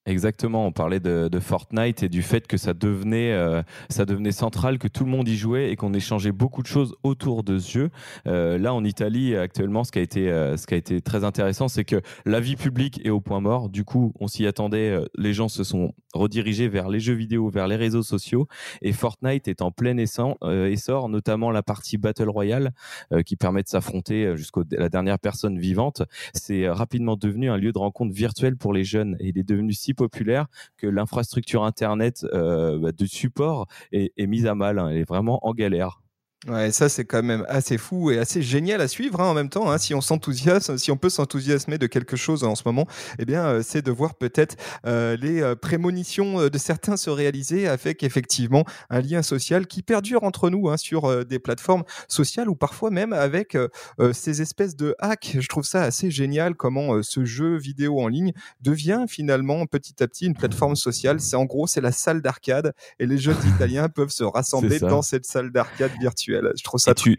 Exactement, 0.07 0.65
on 0.65 0.71
parlait 0.71 1.01
de, 1.01 1.39
Fortnite 1.39 2.01
et 2.01 2.07
du 2.07 2.21
fait 2.21 2.47
que 2.47 2.55
ça 2.55 2.73
devenait, 2.73 3.33
euh, 3.33 3.61
ça 3.89 4.05
devenait 4.05 4.31
central, 4.31 4.79
que 4.79 4.87
tout 4.87 5.03
le 5.03 5.11
monde 5.11 5.27
y 5.27 5.35
jouait 5.35 5.69
et 5.69 5.75
qu'on 5.75 5.93
échangeait 5.93 6.31
beaucoup 6.31 6.61
de 6.61 6.67
choses 6.67 6.95
autour 7.03 7.43
de 7.43 7.59
ce 7.59 7.71
jeu. 7.71 7.89
Euh, 8.25 8.57
là, 8.57 8.73
en 8.73 8.85
Italie, 8.85 9.35
actuellement, 9.35 9.83
ce 9.83 9.91
qui 9.91 9.99
a 9.99 10.01
été, 10.01 10.31
euh, 10.31 10.55
ce 10.55 10.65
qui 10.65 10.75
a 10.75 10.77
été 10.77 11.01
très 11.01 11.25
intéressant, 11.25 11.67
c'est 11.67 11.83
que 11.83 12.01
la 12.25 12.39
vie 12.39 12.55
publique 12.55 13.05
est 13.05 13.09
au 13.09 13.19
point 13.19 13.41
mort. 13.41 13.67
Du 13.67 13.83
coup, 13.83 14.13
on 14.21 14.29
s'y 14.29 14.47
attendait. 14.47 14.97
Les 15.17 15.33
gens 15.33 15.49
se 15.49 15.65
sont 15.65 15.93
redirigés 16.13 16.69
vers 16.69 16.87
les 16.87 17.01
jeux 17.01 17.13
vidéo, 17.13 17.49
vers 17.49 17.67
les 17.67 17.75
réseaux 17.75 18.01
sociaux. 18.01 18.47
Et 18.81 18.93
Fortnite 18.93 19.49
est 19.49 19.61
en 19.61 19.71
plein 19.71 19.97
essor, 19.97 20.37
essor 20.49 21.09
notamment 21.09 21.51
la 21.51 21.63
partie 21.63 21.97
Battle 21.97 22.29
Royale 22.29 22.71
qui 23.25 23.35
permet 23.35 23.61
de 23.61 23.67
s'affronter 23.67 24.35
jusqu'à 24.37 24.61
la 24.71 24.89
dernière 24.89 25.19
personne 25.19 25.59
vivante. 25.59 26.01
C'est 26.33 26.69
rapidement 26.69 27.17
devenu 27.17 27.49
un 27.49 27.57
lieu 27.57 27.73
de 27.73 27.77
rencontre 27.77 28.13
virtuel 28.15 28.55
pour 28.55 28.73
les 28.73 28.85
jeunes 28.85 29.17
et 29.19 29.27
il 29.27 29.37
est 29.37 29.47
devenu 29.47 29.73
si 29.73 29.93
populaire 29.97 30.47
que 30.77 30.87
l'infrastructure 30.87 31.63
Internet 31.65 32.25
euh, 32.33 32.77
bah, 32.79 32.91
de 32.93 33.05
support 33.05 33.67
est, 33.91 34.27
mise 34.27 34.45
à 34.45 34.55
mal. 34.55 34.79
Hein, 34.79 34.89
elle 34.89 34.97
est 34.97 35.07
vraiment 35.07 35.45
en 35.45 35.53
galère. 35.53 36.01
Ouais, 36.45 36.71
ça 36.71 36.87
c'est 36.87 37.03
quand 37.03 37.23
même 37.23 37.43
assez 37.49 37.79
fou 37.79 38.11
et 38.11 38.19
assez 38.19 38.43
génial 38.43 38.79
à 38.79 38.87
suivre 38.87 39.19
hein, 39.19 39.25
en 39.25 39.33
même 39.33 39.49
temps. 39.49 39.71
Hein, 39.71 39.79
si 39.79 39.95
on 39.95 40.01
s'enthousiasme, 40.01 40.77
si 40.77 40.91
on 40.91 40.95
peut 40.95 41.09
s'enthousiasmer 41.09 41.79
de 41.79 41.87
quelque 41.87 42.15
chose 42.15 42.43
en 42.43 42.53
ce 42.53 42.61
moment, 42.63 42.85
eh 43.17 43.25
bien, 43.25 43.43
euh, 43.47 43.61
c'est 43.63 43.81
de 43.81 43.89
voir 43.89 44.13
peut-être 44.13 44.55
euh, 44.85 45.17
les 45.17 45.41
euh, 45.41 45.55
prémonitions 45.55 46.47
de 46.47 46.57
certains 46.59 46.95
se 46.95 47.09
réaliser 47.09 47.67
avec 47.67 48.03
effectivement 48.03 48.65
un 48.91 49.01
lien 49.01 49.23
social 49.23 49.65
qui 49.65 49.81
perdure 49.81 50.23
entre 50.23 50.51
nous 50.51 50.69
hein, 50.69 50.77
sur 50.77 51.25
des 51.25 51.39
plateformes 51.39 51.83
sociales 52.07 52.49
ou 52.49 52.55
parfois 52.55 52.91
même 52.91 53.13
avec 53.13 53.57
ces 54.13 54.41
espèces 54.41 54.75
de 54.75 54.95
hacks. 54.99 55.37
Je 55.39 55.47
trouve 55.47 55.63
ça 55.63 55.81
assez 55.81 56.11
génial 56.11 56.55
comment 56.55 57.01
ce 57.01 57.25
jeu 57.25 57.57
vidéo 57.57 57.99
en 57.99 58.07
ligne 58.07 58.33
devient 58.61 59.05
finalement 59.09 59.65
petit 59.65 60.03
à 60.03 60.07
petit 60.07 60.27
une 60.27 60.35
plateforme 60.35 60.75
sociale. 60.75 61.19
C'est 61.19 61.35
en 61.35 61.45
gros 61.45 61.65
c'est 61.65 61.81
la 61.81 61.91
salle 61.91 62.21
d'arcade 62.21 62.73
et 62.99 63.07
les 63.07 63.17
jeunes 63.17 63.37
Italiens 63.55 63.89
peuvent 63.89 64.09
se 64.09 64.23
rassembler 64.23 64.79
dans 64.79 65.01
cette 65.01 65.25
salle 65.25 65.51
d'arcade 65.51 65.91
virtuelle. 65.99 66.26
Je 66.27 66.63
trouve 66.63 66.79
ça. 66.79 66.93
tu, 66.93 67.17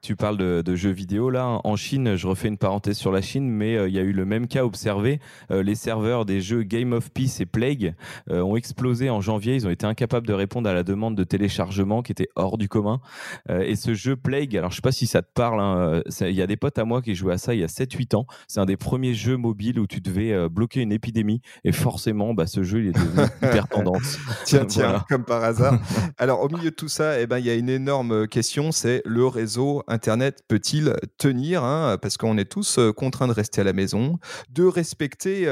Tu 0.00 0.14
parles 0.14 0.36
de, 0.36 0.76
jeux 0.76 0.92
vidéo 0.92 1.28
là. 1.28 1.60
En 1.64 1.74
Chine, 1.74 2.14
je 2.14 2.28
refais 2.28 2.46
une 2.46 2.56
parenthèse 2.56 2.96
sur 2.96 3.10
la 3.10 3.20
Chine, 3.20 3.50
mais 3.50 3.76
euh, 3.76 3.88
il 3.88 3.94
y 3.94 3.98
a 3.98 4.02
eu 4.02 4.12
le 4.12 4.24
même 4.24 4.46
cas 4.46 4.64
observé. 4.64 5.18
Euh, 5.50 5.64
les 5.64 5.74
serveurs 5.74 6.24
des 6.24 6.40
jeux 6.40 6.62
Game 6.62 6.92
of 6.92 7.10
Peace 7.10 7.40
et 7.40 7.46
Plague 7.46 7.94
euh, 8.30 8.40
ont 8.40 8.54
explosé 8.54 9.10
en 9.10 9.20
janvier. 9.20 9.56
Ils 9.56 9.66
ont 9.66 9.70
été 9.70 9.86
incapables 9.86 10.26
de 10.26 10.32
répondre 10.32 10.70
à 10.70 10.72
la 10.72 10.84
demande 10.84 11.16
de 11.16 11.24
téléchargement 11.24 12.02
qui 12.02 12.12
était 12.12 12.28
hors 12.36 12.58
du 12.58 12.68
commun. 12.68 13.00
et 13.48 13.74
ce 13.74 13.94
jeu 13.94 14.14
Plague, 14.14 14.56
alors 14.56 14.70
je 14.70 14.76
sais 14.76 14.82
pas 14.82 14.92
si 14.92 15.08
ça 15.08 15.20
te 15.20 15.32
parle, 15.34 15.60
hein, 15.60 16.02
il 16.20 16.30
y 16.30 16.42
a 16.42 16.46
des 16.46 16.56
potes 16.56 16.78
à 16.78 16.84
moi 16.84 17.02
qui 17.02 17.16
jouaient 17.16 17.34
à 17.34 17.38
ça 17.38 17.54
il 17.54 17.60
y 17.60 17.64
a 17.64 17.66
7-8 17.66 18.14
ans. 18.14 18.26
C'est 18.46 18.60
un 18.60 18.66
des 18.66 18.76
premiers 18.76 19.14
jeux 19.14 19.36
mobiles 19.36 19.80
où 19.80 19.86
tu 19.88 20.00
devais 20.00 20.48
bloquer 20.48 20.80
une 20.80 20.92
épidémie. 20.92 21.40
Et 21.64 21.72
forcément, 21.72 22.34
bah, 22.34 22.46
ce 22.46 22.62
jeu 22.62 22.80
il 22.80 22.88
est 22.88 22.92
devenu 22.92 23.26
hyper 23.42 23.66
tendance. 23.66 24.18
tiens, 24.44 24.64
tiens, 24.64 25.04
comme 25.08 25.24
par 25.24 25.42
hasard. 25.42 25.80
Alors 26.18 26.40
au 26.40 26.48
milieu 26.48 26.70
de 26.70 26.76
tout 26.76 26.88
ça, 26.88 27.20
eh 27.20 27.26
ben, 27.26 27.38
il 27.38 27.46
y 27.46 27.50
a 27.50 27.54
une 27.54 27.68
énorme 27.68 28.28
question, 28.28 28.70
c'est 28.70 29.02
le 29.04 29.26
réseau 29.26 29.82
Internet 29.88 30.42
peut-il 30.46 30.94
tenir 31.16 31.64
hein, 31.64 31.98
Parce 32.00 32.16
qu'on 32.16 32.38
est 32.38 32.50
tous 32.50 32.78
contraints 32.96 33.26
de 33.26 33.32
rester 33.32 33.62
à 33.62 33.64
la 33.64 33.72
maison, 33.72 34.18
de 34.50 34.64
respecter 34.64 35.46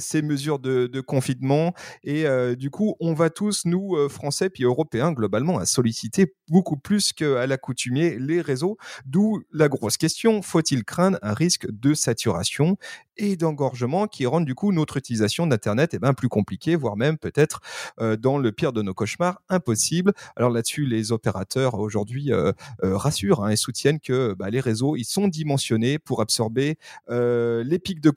ces 0.00 0.22
mesures 0.22 0.58
de, 0.58 1.00
confinement. 1.00 1.74
Et 2.04 2.24
du 2.56 2.70
coup, 2.70 2.96
on 3.00 3.14
va 3.14 3.30
tous, 3.30 3.64
nous, 3.64 3.96
Français, 4.08 4.48
puis 4.50 4.64
Européens, 4.64 5.12
globalement, 5.12 5.58
à 5.58 5.66
solliciter 5.66 6.34
beaucoup 6.48 6.76
plus 6.76 7.12
qu'à 7.12 7.46
l'accoutumée 7.46 8.18
les 8.18 8.40
réseaux. 8.40 8.76
D'où 9.06 9.42
la 9.52 9.68
grosse 9.68 9.96
question, 9.96 10.42
faut-il 10.42 10.84
craindre 10.84 11.18
un 11.22 11.34
risque 11.34 11.66
de 11.70 11.94
saturation 11.94 12.76
et 13.16 13.36
d'engorgement 13.36 14.06
qui 14.06 14.24
rendent 14.24 14.46
du 14.46 14.54
coup 14.54 14.72
notre 14.72 14.96
utilisation 14.96 15.46
d'Internet 15.46 15.90
eh 15.92 15.98
ben, 15.98 16.14
plus 16.14 16.28
compliquée, 16.28 16.76
voire 16.76 16.96
même 16.96 17.18
peut-être 17.18 17.60
dans 18.18 18.38
le 18.38 18.52
pire 18.52 18.72
de 18.72 18.82
nos 18.82 18.94
cauchemars, 18.94 19.40
impossible? 19.48 20.12
Alors 20.36 20.50
là-dessus, 20.50 20.86
les 20.86 21.12
opérateurs 21.12 21.74
aujourd'hui 21.74 22.30
rassurent 22.82 23.44
hein, 23.44 23.50
et 23.50 23.56
soutiennent 23.56 23.79
que 24.00 24.34
bah, 24.34 24.50
les 24.50 24.60
réseaux 24.60 24.96
ils 24.96 25.04
sont 25.04 25.28
dimensionnés 25.28 25.98
pour 25.98 26.20
absorber 26.20 26.78
euh, 27.08 27.64
les 27.64 27.78
pics 27.78 28.00
de 28.00 28.10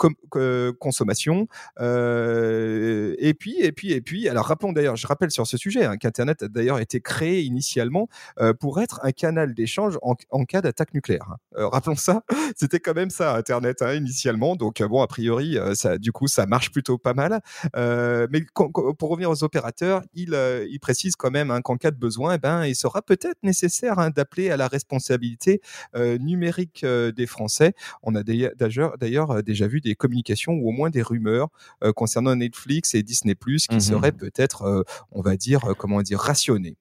consommation. 0.71 1.47
Euh, 1.79 3.15
et 3.17 3.33
puis 3.33 3.55
et 3.59 3.71
puis 3.71 3.91
et 3.91 4.01
puis 4.01 4.27
alors 4.29 4.45
rappelons 4.45 4.73
d'ailleurs, 4.73 4.95
je 4.95 5.07
rappelle 5.07 5.31
sur 5.31 5.47
ce 5.47 5.57
sujet 5.57 5.85
hein, 5.85 5.97
qu'Internet 5.97 6.43
a 6.43 6.47
d'ailleurs 6.47 6.79
été 6.79 7.01
créé 7.01 7.41
initialement 7.41 8.07
euh, 8.39 8.53
pour 8.53 8.81
être 8.81 8.99
un 9.03 9.11
canal 9.11 9.53
d'échange 9.53 9.97
en, 10.01 10.45
cas 10.45 10.61
d'attaque 10.61 10.93
nucléaire. 10.93 11.35
Hein. 11.55 11.69
rappelons 11.71 11.95
ça, 11.95 12.23
c'était 12.55 12.79
quand 12.79 12.93
même 12.93 13.09
ça 13.09 13.35
Internet 13.35 13.81
hein, 13.81 13.93
initialement. 13.93 14.55
Donc 14.55 14.81
bon 14.83 15.01
a 15.01 15.07
priori 15.07 15.57
ça 15.73 15.97
du 15.97 16.11
coup 16.11 16.27
ça 16.27 16.45
marche 16.45 16.71
plutôt 16.71 16.97
pas 16.97 17.13
mal. 17.13 17.41
mais 17.73 18.45
pour 18.53 19.09
revenir 19.09 19.29
aux 19.29 19.43
opérateurs, 19.43 20.01
il, 20.13 20.37
il 20.69 20.79
précise 20.79 21.15
quand 21.15 21.31
même 21.31 21.61
qu'en 21.63 21.77
cas 21.77 21.91
de 21.91 21.97
besoin, 21.97 22.35
eh 22.35 22.37
ben, 22.37 22.65
il 22.65 22.75
sera 22.75 23.01
peut-être 23.01 23.37
nécessaire 23.43 23.95
d'appeler 24.11 24.49
à 24.49 24.57
la 24.57 24.67
responsabilité 24.67 25.52
euh, 25.95 26.17
numérique 26.17 26.83
euh, 26.83 27.11
des 27.11 27.27
Français. 27.27 27.73
On 28.01 28.15
a 28.15 28.23
d'ailleurs 28.23 29.31
euh, 29.31 29.41
déjà 29.41 29.67
vu 29.67 29.81
des 29.81 29.95
communications 29.95 30.53
ou 30.53 30.69
au 30.69 30.71
moins 30.71 30.89
des 30.89 31.01
rumeurs 31.01 31.49
concernant 31.95 32.35
Netflix 32.35 32.95
et 32.95 33.03
Disney 33.03 33.35
Plus 33.35 33.67
qui 33.67 33.75
mmh 33.75 33.81
seraient 33.81 34.11
peut-être, 34.11 34.85
on 35.11 35.21
va 35.21 35.35
dire, 35.35 35.73
comment 35.77 36.01
dire, 36.01 36.19
rationnées. 36.19 36.77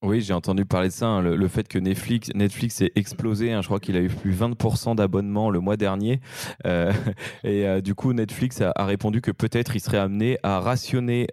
Oui, 0.00 0.20
j'ai 0.20 0.32
entendu 0.32 0.64
parler 0.64 0.88
de 0.88 0.92
ça, 0.92 1.06
hein, 1.06 1.22
le, 1.22 1.48
fait 1.48 1.66
que 1.66 1.76
Netflix, 1.76 2.30
Netflix 2.32 2.82
est 2.82 2.92
explosé. 2.94 3.52
Hein, 3.52 3.62
je 3.62 3.66
crois 3.66 3.80
qu'il 3.80 3.96
a 3.96 4.00
eu 4.00 4.08
plus 4.08 4.32
20% 4.32 4.94
d'abonnements 4.94 5.50
le 5.50 5.58
mois 5.58 5.76
dernier. 5.76 6.20
et 7.44 7.82
du 7.82 7.96
coup, 7.96 8.12
Netflix 8.12 8.60
a, 8.60 8.72
répondu 8.84 9.20
que 9.20 9.32
peut-être 9.32 9.74
il 9.74 9.80
serait 9.80 9.98
amené 9.98 10.38
à 10.44 10.60
rationner, 10.60 11.26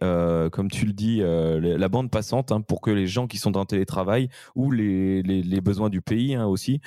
comme 0.51 0.71
tu 0.71 0.87
le 0.87 0.93
dis, 0.93 1.21
la 1.21 1.89
bande 1.89 2.09
passante 2.09 2.51
hein, 2.51 2.61
pour 2.61 2.81
que 2.81 2.89
les 2.89 3.05
gens 3.05 3.27
qui 3.27 3.37
sont 3.37 3.55
en 3.55 3.65
télétravail 3.65 4.29
ou 4.55 4.71
les 4.71 5.61
besoins 5.61 5.89
du 5.89 6.01
pays 6.01 6.35
aussi 6.35 6.81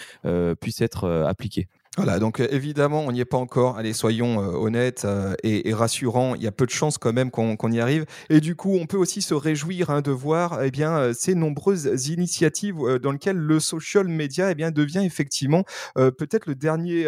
puissent 0.61 0.81
être 0.81 1.09
appliqués. 1.29 1.69
Voilà, 1.99 2.19
donc 2.19 2.41
évidemment, 2.41 3.03
on 3.03 3.13
n'y 3.13 3.21
est 3.21 3.25
pas 3.25 3.37
encore. 3.37 3.77
Allez, 3.77 3.93
soyons 3.93 4.39
honnêtes 4.39 5.07
et, 5.43 5.75
rassurants. 5.75 6.35
Il 6.35 6.43
y 6.43 6.47
a 6.47 6.53
peu 6.53 6.65
de 6.65 6.71
chances 6.71 6.97
quand 6.97 7.13
même 7.13 7.31
qu'on 7.31 7.73
y 7.73 7.81
arrive. 7.81 8.07
Et 8.31 8.41
du 8.41 8.57
coup, 8.57 8.77
on 8.81 8.87
peut 8.87 8.97
aussi 8.97 9.21
se 9.21 9.35
réjouir 9.35 9.91
hein, 9.91 10.01
de 10.01 10.11
voir 10.11 10.63
eh 10.63 10.71
bien, 10.71 11.13
ces 11.13 11.35
nombreuses 11.35 12.09
initiatives 12.09 12.77
dans 13.03 13.13
lesquelles 13.13 13.37
le 13.37 13.61
social 13.61 14.09
media 14.09 14.51
eh 14.51 14.55
bien, 14.55 14.71
devient 14.71 15.03
effectivement 15.05 15.65
peut-être 15.95 16.47
le 16.47 16.55
dernier 16.55 17.07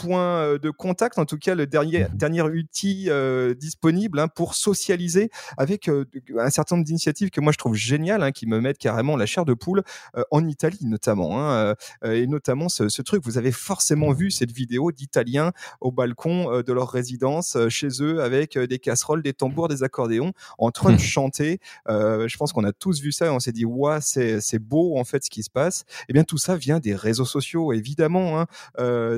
point 0.00 0.42
euh, 0.42 0.58
de 0.58 0.70
contact, 0.70 1.18
en 1.18 1.26
tout 1.26 1.38
cas 1.38 1.54
le 1.54 1.66
dernier, 1.66 2.04
mmh 2.04 2.08
dernier 2.14 2.42
outil 2.42 3.06
euh, 3.08 3.54
disponible 3.54 4.18
hein, 4.18 4.28
pour 4.28 4.54
socialiser 4.54 5.30
avec 5.56 5.88
euh, 5.88 6.04
un 6.38 6.50
certain 6.50 6.76
nombre 6.76 6.86
d'initiatives 6.86 7.30
que 7.30 7.40
moi 7.40 7.52
je 7.52 7.58
trouve 7.58 7.74
géniales, 7.74 8.22
hein, 8.22 8.30
qui 8.30 8.46
me 8.46 8.60
mettent 8.60 8.78
carrément 8.78 9.16
la 9.16 9.26
chair 9.26 9.44
de 9.44 9.54
poule 9.54 9.82
en 10.30 10.46
Italie 10.46 10.78
notamment. 10.82 11.40
Hein, 11.40 11.74
et 12.04 12.26
notamment 12.26 12.68
ce, 12.68 12.88
ce, 12.88 13.02
truc, 13.02 13.24
vous 13.24 13.38
avez 13.38 13.52
forcément 13.52 14.12
vu 14.12 14.30
cette 14.30 14.52
vidéo 14.52 14.92
d'Italiens 14.92 15.52
au 15.80 15.92
balcon 15.92 16.62
de 16.62 16.72
leur 16.72 16.90
résidence 16.90 17.56
chez 17.68 17.88
eux 18.00 18.22
avec 18.22 18.58
des 18.58 18.78
casseroles, 18.78 19.22
des 19.22 19.32
tambours, 19.32 19.68
des 19.68 19.82
accordéons 19.82 20.32
en 20.58 20.70
train 20.70 20.90
de 20.90 20.96
mmh. 20.96 20.98
chanter. 20.98 21.60
je 21.88 22.36
pense 22.36 22.52
qu'on 22.52 22.64
a 22.64 22.72
tous 22.72 23.00
vu 23.00 23.12
ça 23.12 23.26
et 23.26 23.30
on 23.30 23.40
s'est 23.40 23.52
dit, 23.52 23.64
ouais, 23.64 23.98
c'est 24.00 24.58
beau 24.58 24.98
en 24.98 25.04
fait 25.04 25.24
ce 25.24 25.30
qui 25.30 25.42
se 25.42 25.50
passe. 25.50 25.84
Et 26.02 26.04
eh 26.10 26.12
bien 26.12 26.24
tout 26.24 26.38
ça 26.38 26.56
vient 26.56 26.80
des 26.80 26.94
réseaux 26.94 27.24
sociaux, 27.24 27.72
évidemment. 27.72 28.44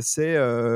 c'est 0.00 0.36
euh, 0.36 0.62
euh, 0.62 0.71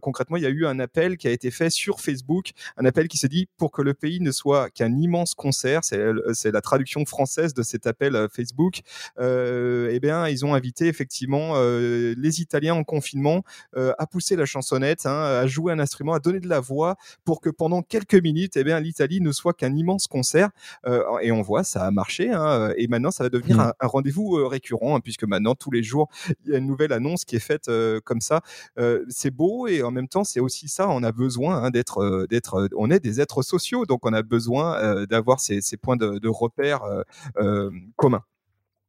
concrètement, 0.00 0.36
il 0.36 0.42
y 0.42 0.46
a 0.46 0.50
eu 0.50 0.66
un 0.66 0.78
appel 0.78 1.16
qui 1.16 1.28
a 1.28 1.30
été 1.30 1.50
fait 1.50 1.70
sur 1.70 2.00
Facebook, 2.00 2.50
un 2.76 2.84
appel 2.84 3.08
qui 3.08 3.18
s'est 3.18 3.28
dit 3.28 3.48
pour 3.56 3.72
que 3.72 3.82
le 3.82 3.94
pays 3.94 4.20
ne 4.20 4.32
soit 4.32 4.70
qu'un 4.70 4.96
immense 4.96 5.34
concert, 5.34 5.80
c'est 5.84 6.50
la 6.50 6.60
traduction 6.60 7.04
française 7.04 7.54
de 7.54 7.62
cet 7.62 7.86
appel 7.86 8.16
euh, 8.16 8.28
Facebook, 8.28 8.80
eh 9.18 9.98
bien, 10.00 10.28
ils 10.28 10.44
ont 10.44 10.54
invité 10.54 10.86
effectivement 10.86 11.54
les 11.58 12.40
Italiens 12.40 12.74
en 12.74 12.84
confinement 12.84 13.42
à 13.74 14.06
pousser 14.06 14.36
la 14.36 14.44
chansonnette, 14.44 15.06
hein, 15.06 15.22
à 15.22 15.46
jouer 15.46 15.72
un 15.72 15.78
instrument, 15.78 16.12
à 16.12 16.20
donner 16.20 16.40
de 16.40 16.48
la 16.48 16.60
voix 16.60 16.96
pour 17.24 17.40
que 17.40 17.50
pendant 17.50 17.82
quelques 17.82 18.14
minutes, 18.14 18.56
eh 18.56 18.64
bien, 18.64 18.80
l'Italie 18.80 19.20
ne 19.20 19.32
soit 19.32 19.54
qu'un 19.54 19.74
immense 19.74 20.06
concert. 20.06 20.50
et 21.22 21.32
on 21.32 21.42
voit, 21.42 21.64
ça 21.64 21.86
a 21.86 21.90
marché. 21.90 22.30
Hein, 22.30 22.72
et 22.76 22.86
maintenant, 22.88 23.10
ça 23.10 23.24
va 23.24 23.30
devenir 23.30 23.56
mmh. 23.56 23.72
un, 23.80 23.86
rendez-vous 23.86 24.46
récurrent, 24.46 24.96
hein, 24.96 25.00
puisque 25.00 25.24
maintenant, 25.24 25.54
tous 25.54 25.70
les 25.70 25.82
jours, 25.82 26.08
il 26.44 26.52
y 26.52 26.54
a 26.54 26.58
une 26.58 26.66
nouvelle 26.66 26.92
annonce 26.92 27.24
qui 27.24 27.36
est 27.36 27.40
faite 27.40 27.70
comme 28.04 28.20
ça. 28.20 28.42
c'est 29.08 29.30
et 29.68 29.82
en 29.82 29.90
même 29.90 30.08
temps 30.08 30.24
c'est 30.24 30.40
aussi 30.40 30.68
ça 30.68 30.88
on 30.88 31.02
a 31.02 31.12
besoin 31.12 31.62
hein, 31.62 31.70
d'être 31.70 31.98
euh, 31.98 32.26
d'être 32.26 32.54
euh, 32.54 32.68
on 32.76 32.90
est 32.90 33.00
des 33.00 33.20
êtres 33.20 33.42
sociaux 33.42 33.86
donc 33.86 34.04
on 34.04 34.12
a 34.12 34.22
besoin 34.22 34.76
euh, 34.76 35.06
d'avoir 35.06 35.40
ces, 35.40 35.60
points 35.80 35.96
de 35.96 36.28
repère 36.28 36.80
communs 37.96 38.24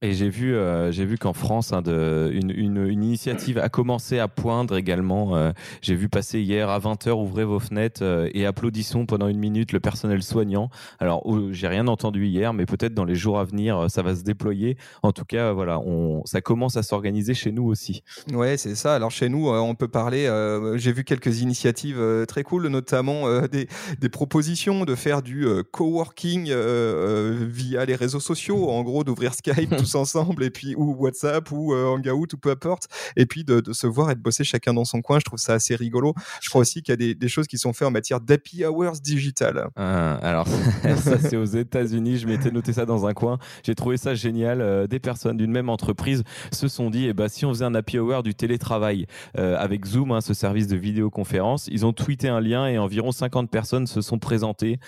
et 0.01 0.13
j'ai 0.13 0.29
vu, 0.29 0.56
euh, 0.56 0.94
j'ai 0.94 1.03
vu 1.03 1.18
qu'en 1.18 1.34
France, 1.34 1.74
hein, 1.74 1.82
de, 1.82 2.32
une, 2.34 2.51
une, 2.51 2.88
une, 2.88 3.03
initiative 3.03 3.58
a 3.58 3.68
commencé 3.68 4.18
à 4.18 4.29
poindre 4.29 4.77
également. 4.77 5.36
Euh, 5.36 5.51
j'ai 5.82 5.96
vu 5.96 6.08
passer 6.08 6.39
hier 6.39 6.70
à 6.70 6.79
20h, 6.79 7.12
ouvrez 7.12 7.44
vos 7.44 7.60
fenêtres 7.60 8.01
euh, 8.01 8.29
et 8.34 8.46
applaudissons 8.46 9.06
pendant 9.06 9.27
une 9.27 9.39
minute 9.39 9.74
le 9.74 9.82
personnel 9.82 10.24
soignant. 10.24 10.70
Alors, 11.00 11.25
j'ai 11.51 11.68
rien 11.68 11.88
entendu 11.88 12.27
hier, 12.27 12.53
mais 12.53 12.65
peut-être 12.65 12.94
dans 12.94 13.03
les 13.03 13.15
jours 13.15 13.39
à 13.39 13.44
venir, 13.44 13.88
ça 13.89 14.01
va 14.01 14.15
se 14.15 14.24
déployer. 14.24 14.77
En 15.03 15.12
tout 15.12 15.25
cas, 15.25 15.51
voilà, 15.51 15.79
on, 15.79 16.25
ça 16.25 16.39
commence 16.39 16.77
à 16.77 16.84
s'organiser 16.84 17.34
chez 17.34 17.51
nous 17.51 17.65
aussi. 17.65 18.03
Ouais, 18.32 18.56
c'est 18.56 18.75
ça. 18.75 18.96
Alors, 18.96 19.12
chez 19.12 19.27
nous, 19.27 19.50
on 19.50 19.75
peut 19.75 19.89
parler. 19.89 20.29
j'ai 20.75 20.94
vu 20.94 21.03
quelques 21.03 21.41
initiatives 21.41 22.01
très 22.27 22.44
cool, 22.44 22.68
notamment 22.68 23.41
des, 23.48 23.68
des, 24.00 24.10
propositions 24.10 24.86
de 24.86 24.96
faire 24.96 25.22
du 25.22 25.46
coworking 25.72 26.53
via 26.53 27.86
les 27.86 27.96
réseaux 27.96 28.20
sociaux. 28.22 28.70
En 28.70 28.82
gros, 28.84 29.03
d'ouvrir 29.03 29.34
Skype, 29.34 29.75
tout 29.77 29.88
ensemble, 29.96 30.43
et 30.43 30.50
puis 30.50 30.75
ou 30.75 30.96
WhatsApp 30.96 31.51
ou 31.51 31.74
euh, 31.74 31.88
Hangout 31.88 32.34
ou 32.34 32.38
peu 32.38 32.51
importe, 32.51 32.88
et 33.15 33.25
puis 33.25 33.43
de, 33.43 33.62
se 33.74 33.88
voir 33.88 34.12
et 34.12 34.15
de 34.15 34.19
bosser 34.19 34.43
chacun 34.43 34.74
dans 34.74 34.86
son 34.86 35.01
coin. 35.01 35.19
Je 35.19 35.25
trouve 35.25 35.39
ça 35.39 35.53
assez 35.53 35.75
rigolo. 35.75 36.13
Je 36.41 36.50
crois 36.50 36.62
aussi 36.62 36.81
qu'il 36.81 36.91
y 36.91 37.12
a 37.12 37.13
des, 37.13 37.27
choses 37.27 37.48
qui 37.48 37.58
sont 37.58 37.74
faites 37.74 37.88
en 37.88 37.91
matière 37.91 38.19
d'happy 38.19 38.65
hours 38.65 39.00
digital. 39.01 39.69
Ah, 39.75 40.15
alors 40.22 40.48
ça 40.98 41.19
c'est 41.19 41.38
aux 41.38 41.46
États-Unis. 41.46 42.17
Je 42.17 42.27
m'étais 42.27 42.51
noté 42.51 42.74
ça 42.74 42.86
dans 42.86 43.05
un 43.05 43.13
coin. 43.13 43.38
J'ai 43.63 43.75
trouvé 43.75 43.98
ça 43.98 44.15
génial. 44.15 44.62
Euh, 44.62 44.88
des 44.88 45.00
personnes 45.00 45.38
d'une 45.38 45.51
même 45.51 45.69
entreprise 45.69 46.24
se 46.51 46.67
sont 46.67 46.89
dit, 46.89 47.08
eh 47.08 47.13
ben, 47.13 47.27
si 47.27 47.46
on 47.46 47.50
faisait 47.50 47.65
un 47.65 47.75
happy 47.75 48.00
hour 48.00 48.24
du 48.24 48.34
télétravail 48.34 49.05
euh, 49.38 49.58
avec 49.58 49.86
Zoom, 49.86 50.12
hein, 50.12 50.22
ce 50.22 50.34
service 50.34 50.67
de 50.67 50.75
vidéoconférence, 50.75 51.67
ils 51.72 51.86
ont 51.86 51.93
tweeté 51.93 52.27
un 52.27 52.41
lien 52.41 52.67
et 52.67 52.77
environ 52.77 53.12
50 53.12 53.50
personnes 53.50 53.88
se 53.88 54.01
sont 54.01 54.19
présentées 54.19 54.79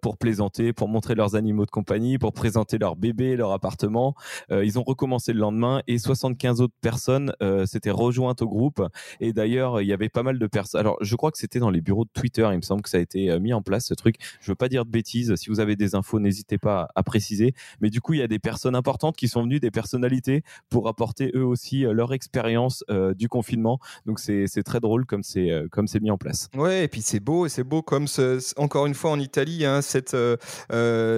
pour 0.00 0.16
plaisanter, 0.16 0.72
pour 0.72 0.88
montrer 0.88 1.14
leurs 1.14 1.34
animaux 1.34 1.66
de 1.66 1.70
compagnie, 1.70 2.18
pour 2.18 2.32
présenter 2.32 2.78
leur 2.78 2.96
bébé, 2.96 3.36
leur 3.36 3.52
appartement. 3.52 4.14
Euh, 4.50 4.64
ils 4.64 4.78
ont 4.78 4.82
recommencé 4.82 5.32
le 5.32 5.40
lendemain 5.40 5.82
et 5.86 5.98
75 5.98 6.60
autres 6.60 6.74
personnes 6.80 7.32
euh, 7.42 7.66
s'étaient 7.66 7.90
rejointes 7.90 8.42
au 8.42 8.48
groupe. 8.48 8.82
Et 9.20 9.32
d'ailleurs, 9.32 9.80
il 9.80 9.88
y 9.88 9.92
avait 9.92 10.08
pas 10.08 10.22
mal 10.22 10.38
de 10.38 10.46
personnes. 10.46 10.80
Alors, 10.80 10.96
je 11.00 11.16
crois 11.16 11.30
que 11.30 11.38
c'était 11.38 11.58
dans 11.58 11.70
les 11.70 11.80
bureaux 11.80 12.04
de 12.04 12.10
Twitter. 12.12 12.48
Il 12.52 12.56
me 12.56 12.62
semble 12.62 12.82
que 12.82 12.88
ça 12.88 12.98
a 12.98 13.00
été 13.00 13.30
euh, 13.30 13.38
mis 13.38 13.52
en 13.52 13.62
place 13.62 13.86
ce 13.86 13.94
truc. 13.94 14.16
Je 14.40 14.50
veux 14.50 14.56
pas 14.56 14.68
dire 14.68 14.84
de 14.84 14.90
bêtises. 14.90 15.34
Si 15.36 15.48
vous 15.48 15.60
avez 15.60 15.76
des 15.76 15.94
infos, 15.94 16.20
n'hésitez 16.20 16.58
pas 16.58 16.88
à 16.94 17.02
préciser. 17.02 17.54
Mais 17.80 17.90
du 17.90 18.00
coup, 18.00 18.14
il 18.14 18.20
y 18.20 18.22
a 18.22 18.28
des 18.28 18.38
personnes 18.38 18.74
importantes 18.74 19.16
qui 19.16 19.28
sont 19.28 19.42
venues, 19.42 19.60
des 19.60 19.70
personnalités, 19.70 20.42
pour 20.68 20.88
apporter 20.88 21.30
eux 21.34 21.44
aussi 21.44 21.80
leur 21.82 22.12
expérience 22.12 22.84
du 23.16 23.28
confinement. 23.28 23.78
Donc 24.06 24.18
c'est 24.18 24.62
très 24.64 24.80
drôle 24.80 25.06
comme 25.06 25.22
c'est 25.22 25.50
comme 25.70 25.86
c'est 25.86 26.00
mis 26.00 26.10
en 26.10 26.18
place. 26.18 26.48
Ouais, 26.54 26.84
et 26.84 26.88
puis 26.88 27.02
c'est 27.02 27.20
beau, 27.20 27.48
c'est 27.48 27.64
beau 27.64 27.82
comme 27.82 28.06
ce, 28.06 28.38
encore 28.58 28.86
une 28.86 28.94
fois 28.94 29.10
en 29.10 29.18
Italie, 29.18 29.64
hein, 29.64 29.82
cette 29.82 30.16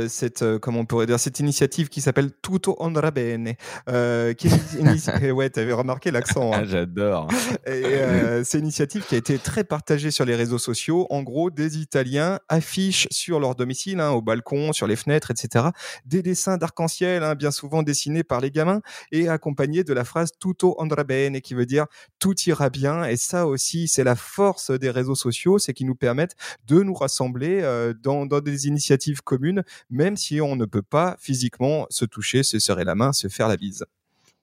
cette 0.09 0.45
comment 0.59 0.81
on 0.81 0.87
pourrait 0.87 1.07
dire 1.07 1.19
cette 1.19 1.41
initiative 1.41 1.89
qui 1.89 2.01
s'appelle 2.01 2.31
Tutto 2.43 2.77
on 2.79 2.95
bene, 3.11 3.55
euh, 3.89 4.35
qui 4.35 4.49
est 4.49 5.31
ouais, 5.33 5.51
tu 5.51 5.61
avais 5.61 5.73
remarqué 5.73 6.11
l'accent. 6.11 6.53
Hein. 6.53 6.61
Ah, 6.63 6.65
j'adore. 6.65 7.29
Euh, 7.69 8.43
c'est 8.45 8.59
une 8.59 8.65
initiative 8.65 9.05
qui 9.07 9.15
a 9.15 9.19
été 9.19 9.39
très 9.39 9.65
partagée 9.65 10.11
sur 10.11 10.25
les 10.25 10.35
réseaux 10.35 10.59
sociaux. 10.59 11.07
En 11.11 11.23
gros, 11.23 11.51
des 11.51 11.79
Italiens 11.79 12.39
affichent 12.49 13.09
sur 13.11 13.41
leur 13.41 13.55
domicile, 13.55 14.01
hein, 14.01 14.11
au 14.11 14.23
balcon, 14.23 14.73
sur 14.73 14.87
les 14.87 14.97
fenêtres, 14.97 15.31
etc., 15.31 15.67
des 16.05 16.23
dessins 16.23 16.57
d'arc-en-ciel, 16.57 17.23
hein, 17.23 17.35
bien 17.35 17.51
souvent 17.51 17.83
dessinés 17.83 18.25
par 18.25 18.41
les 18.41 18.51
gamins, 18.51 18.81
et 19.13 19.29
accompagnés 19.29 19.85
de 19.85 19.93
la 19.93 20.05
phrase 20.05 20.31
tutto 20.39 20.75
andrà 20.79 21.05
bene, 21.05 21.41
qui 21.41 21.55
veut 21.55 21.67
dire 21.67 21.87
tout 22.19 22.35
ira 22.47 22.71
bien. 22.71 23.05
Et 23.05 23.17
ça 23.17 23.47
aussi, 23.47 23.89
c'est 23.89 24.05
la 24.05 24.17
force 24.17 24.71
des 24.71 24.91
réseaux 24.91 25.15
sociaux, 25.15 25.59
c'est 25.59 25.73
qu'ils 25.73 25.87
nous 25.87 25.95
permettent 25.95 26.37
de 26.67 26.83
nous 26.83 26.95
rassembler 26.95 27.61
euh, 27.63 27.95
dans, 28.03 28.27
dans 28.27 28.41
des 28.41 28.67
initiatives 28.67 29.23
communes, 29.23 29.63
même 29.91 30.17
si 30.17 30.41
on 30.41 30.57
ne 30.57 30.65
peut 30.65 30.83
pas 30.83 31.17
physiquement 31.19 31.87
se 31.91 32.05
toucher, 32.05 32.43
se 32.43 32.59
serrer 32.59 32.85
la 32.85 32.95
se 33.13 33.29
faire 33.29 33.49
la 33.49 33.57
bise. 33.57 33.85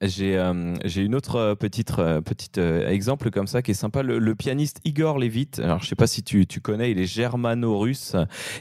J'ai 0.04 0.38
euh, 0.38 0.74
j'ai 0.84 1.02
une 1.02 1.16
autre 1.16 1.38
euh, 1.38 1.56
petite 1.56 1.98
euh, 1.98 2.20
petite 2.20 2.58
exemple 2.58 3.32
comme 3.32 3.48
ça 3.48 3.62
qui 3.62 3.72
est 3.72 3.76
sympa. 3.76 4.04
Le, 4.04 4.36
pianiste 4.36 4.82
Igor 4.84 5.20
Levit. 5.20 5.50
Alors 5.60 5.82
je 5.82 5.88
sais 5.88 5.96
pas 5.96 6.08
si 6.08 6.24
tu, 6.24 6.46
tu 6.46 6.60
connais, 6.60 6.92
il 6.92 7.00
est 7.00 7.06
germano-russe 7.06 8.16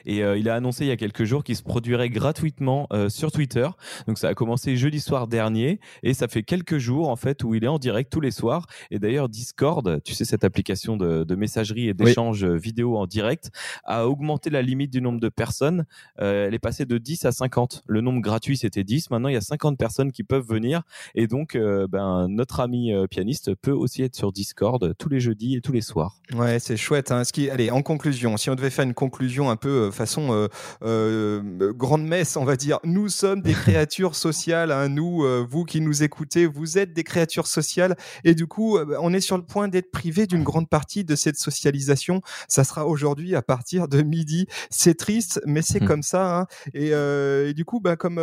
et 0.04 0.18
il 0.18 0.48
a 0.48 0.54
annoncé 0.54 0.84
il 0.84 0.88
y 0.88 0.92
a 0.92 0.96
quelques 0.96 1.24
jours 1.24 1.42
qu'il 1.42 1.56
se 1.56 1.62
produirait 1.62 2.10
gratuitement 2.10 2.88
sur 3.08 3.32
Twitter. 3.32 3.66
Donc 4.06 4.18
ça 4.18 4.28
a 4.28 4.34
commencé 4.34 4.76
jeudi 4.76 5.00
soir 5.00 5.26
dernier 5.26 5.80
et 6.02 6.12
ça 6.12 6.28
fait 6.28 6.42
quelques 6.42 6.76
jours 6.76 7.08
en 7.08 7.16
fait 7.16 7.42
où 7.42 7.54
il 7.54 7.64
est 7.64 7.68
en 7.68 7.78
direct 7.78 8.12
tous 8.12 8.20
les 8.20 8.30
soirs. 8.30 8.66
Et 8.90 8.98
d'ailleurs 8.98 9.30
Discord, 9.30 10.02
tu 10.04 10.12
sais 10.12 10.26
cette 10.26 10.44
application 10.44 10.96
de, 10.98 11.24
de 11.24 11.34
messagerie 11.34 11.88
et 11.88 11.94
d'échange 11.94 12.44
vidéo 12.44 12.98
en 12.98 13.06
direct, 13.06 13.50
a 13.84 14.06
augmenté 14.06 14.50
la 14.50 14.60
limite 14.60 14.92
du 14.92 15.00
nombre 15.00 15.20
de 15.20 15.30
personnes. 15.30 15.86
elle 16.18 16.54
est 16.54 16.58
passée 16.58 16.84
de 16.84 16.98
10 16.98 17.24
à 17.24 17.32
50. 17.32 17.82
Le 17.86 18.02
nombre 18.02 18.20
gratuit 18.20 18.58
c'était 18.58 18.84
10. 18.84 19.10
Maintenant 19.10 19.28
il 19.28 19.34
y 19.34 19.38
a 19.38 19.40
50 19.40 19.78
personnes 19.78 20.12
qui 20.12 20.22
peuvent 20.22 20.46
venir 20.46 20.82
et 21.14 21.26
donc, 21.32 21.56
euh, 21.56 21.86
ben, 21.88 22.28
notre 22.28 22.60
ami 22.60 22.92
euh, 22.92 23.06
pianiste 23.06 23.54
peut 23.54 23.72
aussi 23.72 24.02
être 24.02 24.14
sur 24.14 24.32
Discord 24.32 24.94
tous 24.98 25.08
les 25.08 25.18
jeudis 25.18 25.56
et 25.56 25.62
tous 25.62 25.72
les 25.72 25.80
soirs. 25.80 26.18
Ouais, 26.34 26.58
c'est 26.58 26.76
chouette. 26.76 27.10
Hein. 27.10 27.24
Ce 27.24 27.32
qui... 27.32 27.48
Allez, 27.48 27.70
en 27.70 27.80
conclusion, 27.80 28.36
si 28.36 28.50
on 28.50 28.54
devait 28.54 28.68
faire 28.68 28.84
une 28.84 28.92
conclusion 28.92 29.48
un 29.48 29.56
peu 29.56 29.86
euh, 29.86 29.90
façon 29.90 30.46
grande 30.82 32.04
messe, 32.04 32.36
on 32.36 32.44
va 32.44 32.56
dire, 32.56 32.80
nous 32.84 33.08
sommes 33.08 33.40
des 33.40 33.52
créatures 33.54 34.14
sociales. 34.14 34.70
Hein. 34.70 34.90
Nous, 34.90 35.24
vous 35.48 35.64
qui 35.64 35.80
nous 35.80 36.02
écoutez, 36.02 36.44
vous 36.44 36.76
êtes 36.76 36.92
des 36.92 37.02
créatures 37.02 37.46
sociales. 37.46 37.96
Et 38.24 38.34
du 38.34 38.46
coup, 38.46 38.78
on 39.00 39.14
est 39.14 39.20
sur 39.20 39.38
le 39.38 39.44
point 39.44 39.68
d'être 39.68 39.90
privé 39.90 40.26
d'une 40.26 40.42
grande 40.42 40.68
partie 40.68 41.02
de 41.02 41.14
cette 41.14 41.36
socialisation. 41.36 42.20
Ça 42.46 42.62
sera 42.62 42.86
aujourd'hui 42.86 43.34
à 43.34 43.40
partir 43.40 43.88
de 43.88 44.02
midi. 44.02 44.46
C'est 44.68 44.98
triste, 44.98 45.40
mais 45.46 45.62
c'est 45.62 45.82
mmh. 45.82 45.86
comme 45.86 46.02
ça. 46.02 46.40
Hein. 46.40 46.46
Et, 46.74 47.54
du 47.54 47.64
coup, 47.64 47.80
ben, 47.80 47.96
comme 47.96 48.20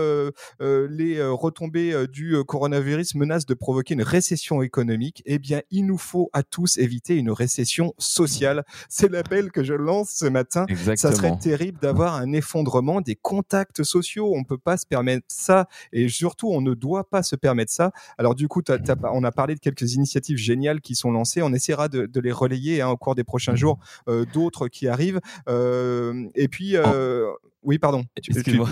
les 0.59 1.23
retombées 1.23 2.07
du 2.07 2.35
coronavirus 2.45 2.98
menace 3.15 3.45
de 3.45 3.53
provoquer 3.53 3.93
une 3.93 4.03
récession 4.03 4.61
économique, 4.61 5.21
eh 5.25 5.39
bien, 5.39 5.61
il 5.71 5.85
nous 5.85 5.97
faut 5.97 6.29
à 6.33 6.43
tous 6.43 6.77
éviter 6.77 7.15
une 7.15 7.31
récession 7.31 7.93
sociale. 7.97 8.63
C'est 8.89 9.11
l'appel 9.11 9.51
que 9.51 9.63
je 9.63 9.73
lance 9.73 10.11
ce 10.11 10.25
matin. 10.25 10.65
Ça 10.95 11.11
serait 11.13 11.37
terrible 11.37 11.79
d'avoir 11.79 12.15
un 12.15 12.31
effondrement 12.31 13.01
des 13.01 13.15
contacts 13.15 13.83
sociaux. 13.83 14.33
On 14.35 14.43
peut 14.43 14.57
pas 14.57 14.77
se 14.77 14.85
permettre 14.85 15.25
ça 15.29 15.67
et 15.93 16.09
surtout, 16.09 16.49
on 16.49 16.61
ne 16.61 16.73
doit 16.73 17.09
pas 17.09 17.23
se 17.23 17.35
permettre 17.35 17.71
ça. 17.71 17.91
Alors 18.17 18.35
du 18.35 18.47
coup, 18.47 18.61
on 19.03 19.23
a 19.23 19.31
parlé 19.31 19.55
de 19.55 19.59
quelques 19.59 19.93
initiatives 19.93 20.37
géniales 20.37 20.81
qui 20.81 20.95
sont 20.95 21.11
lancées. 21.11 21.41
On 21.41 21.53
essaiera 21.53 21.87
de, 21.87 22.19
les 22.19 22.31
relayer 22.31 22.81
hein, 22.81 22.89
au 22.89 22.97
cours 22.97 23.15
des 23.15 23.23
prochains 23.23 23.53
mmh. 23.53 23.57
jours. 23.57 23.79
Euh, 24.07 24.25
d'autres 24.33 24.67
qui 24.67 24.87
arrivent. 24.87 25.19
Euh, 25.47 26.27
et 26.35 26.47
puis, 26.47 26.75
euh, 26.75 27.29
oui, 27.63 27.77
pardon. 27.77 28.03
Excuse-moi. 28.17 28.69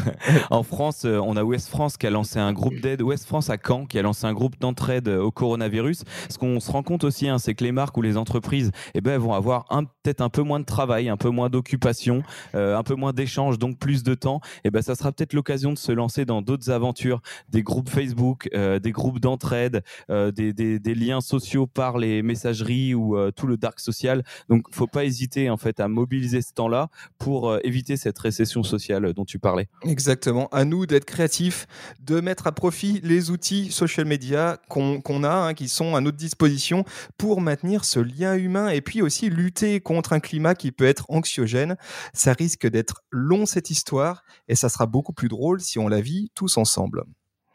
en 0.49 0.63
France, 0.63 1.05
on 1.05 1.35
a 1.37 1.43
Ouest 1.43 1.67
France 1.67 1.97
qui 1.97 2.07
a 2.07 2.09
lancé 2.09 2.39
un 2.39 2.53
groupe 2.53 2.79
d'aide, 2.79 3.01
Ouest 3.01 3.25
France 3.25 3.49
à 3.49 3.57
Caen 3.63 3.85
qui 3.85 3.99
a 3.99 4.01
lancé 4.01 4.16
un 4.25 4.33
groupe 4.33 4.59
d'entraide 4.59 5.07
au 5.07 5.31
coronavirus. 5.31 6.03
Ce 6.29 6.37
qu'on 6.37 6.59
se 6.59 6.71
rend 6.71 6.83
compte 6.83 7.03
aussi, 7.03 7.27
hein, 7.27 7.37
c'est 7.37 7.53
que 7.53 7.63
les 7.63 7.71
marques 7.71 7.97
ou 7.97 8.01
les 8.01 8.17
entreprises, 8.17 8.71
eh 8.93 9.01
ben, 9.01 9.17
vont 9.17 9.33
avoir 9.33 9.65
peut-être 10.03 10.21
un 10.21 10.29
peu 10.29 10.41
moins 10.41 10.59
de 10.59 10.65
travail, 10.65 11.09
un 11.09 11.17
peu 11.17 11.29
moins 11.29 11.49
d'occupation, 11.49 12.23
euh, 12.55 12.77
un 12.77 12.83
peu 12.83 12.95
moins 12.95 13.13
d'échanges, 13.13 13.59
donc 13.59 13.77
plus 13.77 14.03
de 14.03 14.13
temps. 14.13 14.41
Eh 14.63 14.71
ben, 14.71 14.81
ça 14.81 14.95
sera 14.95 15.11
peut-être 15.11 15.33
l'occasion 15.33 15.73
de 15.73 15.77
se 15.77 15.91
lancer 15.91 16.25
dans 16.25 16.41
d'autres 16.41 16.69
aventures, 16.69 17.21
des 17.49 17.63
groupes 17.63 17.89
Facebook, 17.89 18.49
euh, 18.53 18.79
des 18.79 18.91
groupes 18.91 19.19
d'entraide, 19.19 19.83
des, 20.09 20.53
des, 20.53 20.95
liens 20.95 21.21
sociaux 21.21 21.67
par 21.67 21.97
les 21.97 22.21
messageries 22.21 22.95
ou 22.95 23.15
tout 23.31 23.47
le 23.47 23.57
dark 23.57 23.79
social. 23.79 24.23
Donc, 24.49 24.65
faut 24.71 24.87
pas 24.87 25.05
hésiter 25.05 25.49
en 25.49 25.57
fait 25.57 25.79
à 25.79 25.87
mobiliser 25.87 26.41
ce 26.41 26.53
temps-là 26.53 26.89
pour 27.17 27.57
éviter 27.63 27.97
cette 27.97 28.17
récession 28.17 28.63
sociale 28.63 29.13
dont 29.13 29.25
tu 29.25 29.39
parlais. 29.39 29.67
Exactement. 29.83 30.47
À 30.51 30.65
nous 30.65 30.85
d'être 30.85 31.05
créatifs, 31.05 31.67
de 31.99 32.19
mettre 32.19 32.47
à 32.47 32.51
profit 32.51 32.99
les 33.03 33.29
outils 33.29 33.71
social 33.97 34.07
media 34.07 34.57
qu'on 34.69 35.23
a, 35.23 35.29
hein, 35.29 35.53
qui 35.55 35.67
sont 35.67 35.95
à 35.95 36.01
notre 36.01 36.17
disposition 36.17 36.85
pour 37.17 37.41
maintenir 37.41 37.83
ce 37.83 37.99
lien 37.99 38.35
humain 38.35 38.69
et 38.69 38.81
puis 38.81 39.01
aussi 39.01 39.29
lutter 39.29 39.81
contre 39.81 40.13
un 40.13 40.19
climat 40.19 40.53
qui 40.53 40.71
peut 40.71 40.85
être 40.85 41.05
anxiogène. 41.09 41.77
Ça 42.13 42.33
risque 42.33 42.67
d'être 42.67 43.01
long 43.09 43.47
cette 43.47 43.71
histoire 43.71 44.23
et 44.47 44.55
ça 44.55 44.69
sera 44.69 44.85
beaucoup 44.85 45.13
plus 45.13 45.29
drôle 45.29 45.61
si 45.61 45.79
on 45.79 45.87
la 45.87 46.01
vit 46.01 46.29
tous 46.35 46.57
ensemble. 46.57 47.03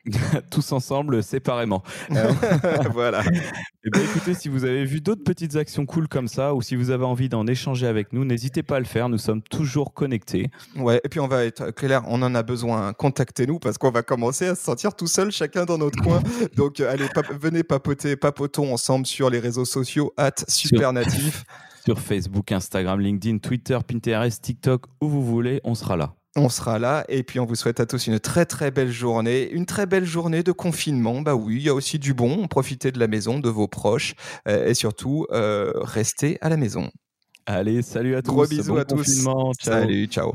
tous 0.50 0.72
ensemble, 0.72 1.22
séparément. 1.22 1.82
Euh, 2.10 2.32
voilà. 2.92 3.22
Et 3.22 3.30
eh 3.84 3.90
bien, 3.90 4.02
écoutez, 4.02 4.34
si 4.34 4.48
vous 4.48 4.64
avez 4.64 4.84
vu 4.84 5.00
d'autres 5.00 5.22
petites 5.22 5.54
actions 5.54 5.86
cool 5.86 6.08
comme 6.08 6.26
ça, 6.26 6.54
ou 6.54 6.62
si 6.62 6.74
vous 6.74 6.90
avez 6.90 7.04
envie 7.04 7.28
d'en 7.28 7.46
échanger 7.46 7.86
avec 7.86 8.12
nous, 8.12 8.24
n'hésitez 8.24 8.62
pas 8.62 8.76
à 8.76 8.78
le 8.80 8.84
faire. 8.84 9.08
Nous 9.08 9.18
sommes 9.18 9.42
toujours 9.42 9.94
connectés. 9.94 10.50
Ouais, 10.76 11.00
et 11.04 11.08
puis 11.08 11.20
on 11.20 11.28
va 11.28 11.44
être 11.44 11.70
clair, 11.70 12.02
on 12.08 12.20
en 12.22 12.34
a 12.34 12.42
besoin. 12.42 12.92
Contactez-nous 12.92 13.60
parce 13.60 13.78
qu'on 13.78 13.90
va 13.90 14.02
commencer 14.02 14.46
à 14.46 14.54
se 14.54 14.64
sentir 14.64 14.94
tout 14.94 15.06
seul, 15.06 15.30
chacun 15.30 15.64
dans 15.64 15.78
notre 15.78 16.02
coin. 16.02 16.20
Donc, 16.56 16.80
euh, 16.80 16.92
allez, 16.92 17.06
venez 17.40 17.62
papoter, 17.62 18.16
papotons 18.16 18.72
ensemble 18.72 19.06
sur 19.06 19.30
les 19.30 19.38
réseaux 19.38 19.64
sociaux, 19.64 20.12
at 20.16 20.32
supernatif. 20.48 21.44
sur 21.84 22.00
Facebook, 22.00 22.50
Instagram, 22.50 23.00
LinkedIn, 23.00 23.38
Twitter, 23.38 23.78
Pinterest, 23.86 24.42
TikTok, 24.42 24.86
où 25.00 25.08
vous 25.08 25.24
voulez, 25.24 25.60
on 25.64 25.74
sera 25.74 25.96
là. 25.96 26.14
On 26.35 26.49
sera 26.49 26.79
là 26.79 27.05
et 27.09 27.23
puis 27.23 27.40
on 27.40 27.45
vous 27.45 27.57
souhaite 27.57 27.79
à 27.79 27.87
tous 27.87 28.07
une 28.07 28.18
très 28.18 28.47
très 28.47 28.71
belle 28.71 28.90
journée, 28.90 29.51
une 29.51 29.66
très 29.66 29.85
belle 29.85 30.07
journée 30.07 30.42
de 30.42 30.53
confinement. 30.53 31.21
Bah 31.21 31.35
oui, 31.35 31.57
il 31.57 31.62
y 31.62 31.68
a 31.68 31.75
aussi 31.75 31.99
du 31.99 32.14
bon. 32.14 32.49
Profitez 32.49 32.90
de 32.90 32.99
la 32.99 33.07
maison, 33.07 33.38
de 33.38 33.51
vos 33.51 33.68
proches 33.68 34.14
euh, 34.49 34.66
et 34.66 34.75
surtout 34.75 35.27
euh, 35.31 35.73
restez 35.75 36.38
à 36.40 36.49
la 36.49 36.57
maison. 36.57 36.90
Allez, 37.45 37.83
salut 37.83 38.16
à 38.16 38.23
tous. 38.23 38.33
Gros 38.33 38.47
bisous 38.47 38.79
à 38.79 38.85
tous. 38.85 39.25
Ciao. 39.25 39.53
Salut, 39.61 40.07
ciao. 40.07 40.35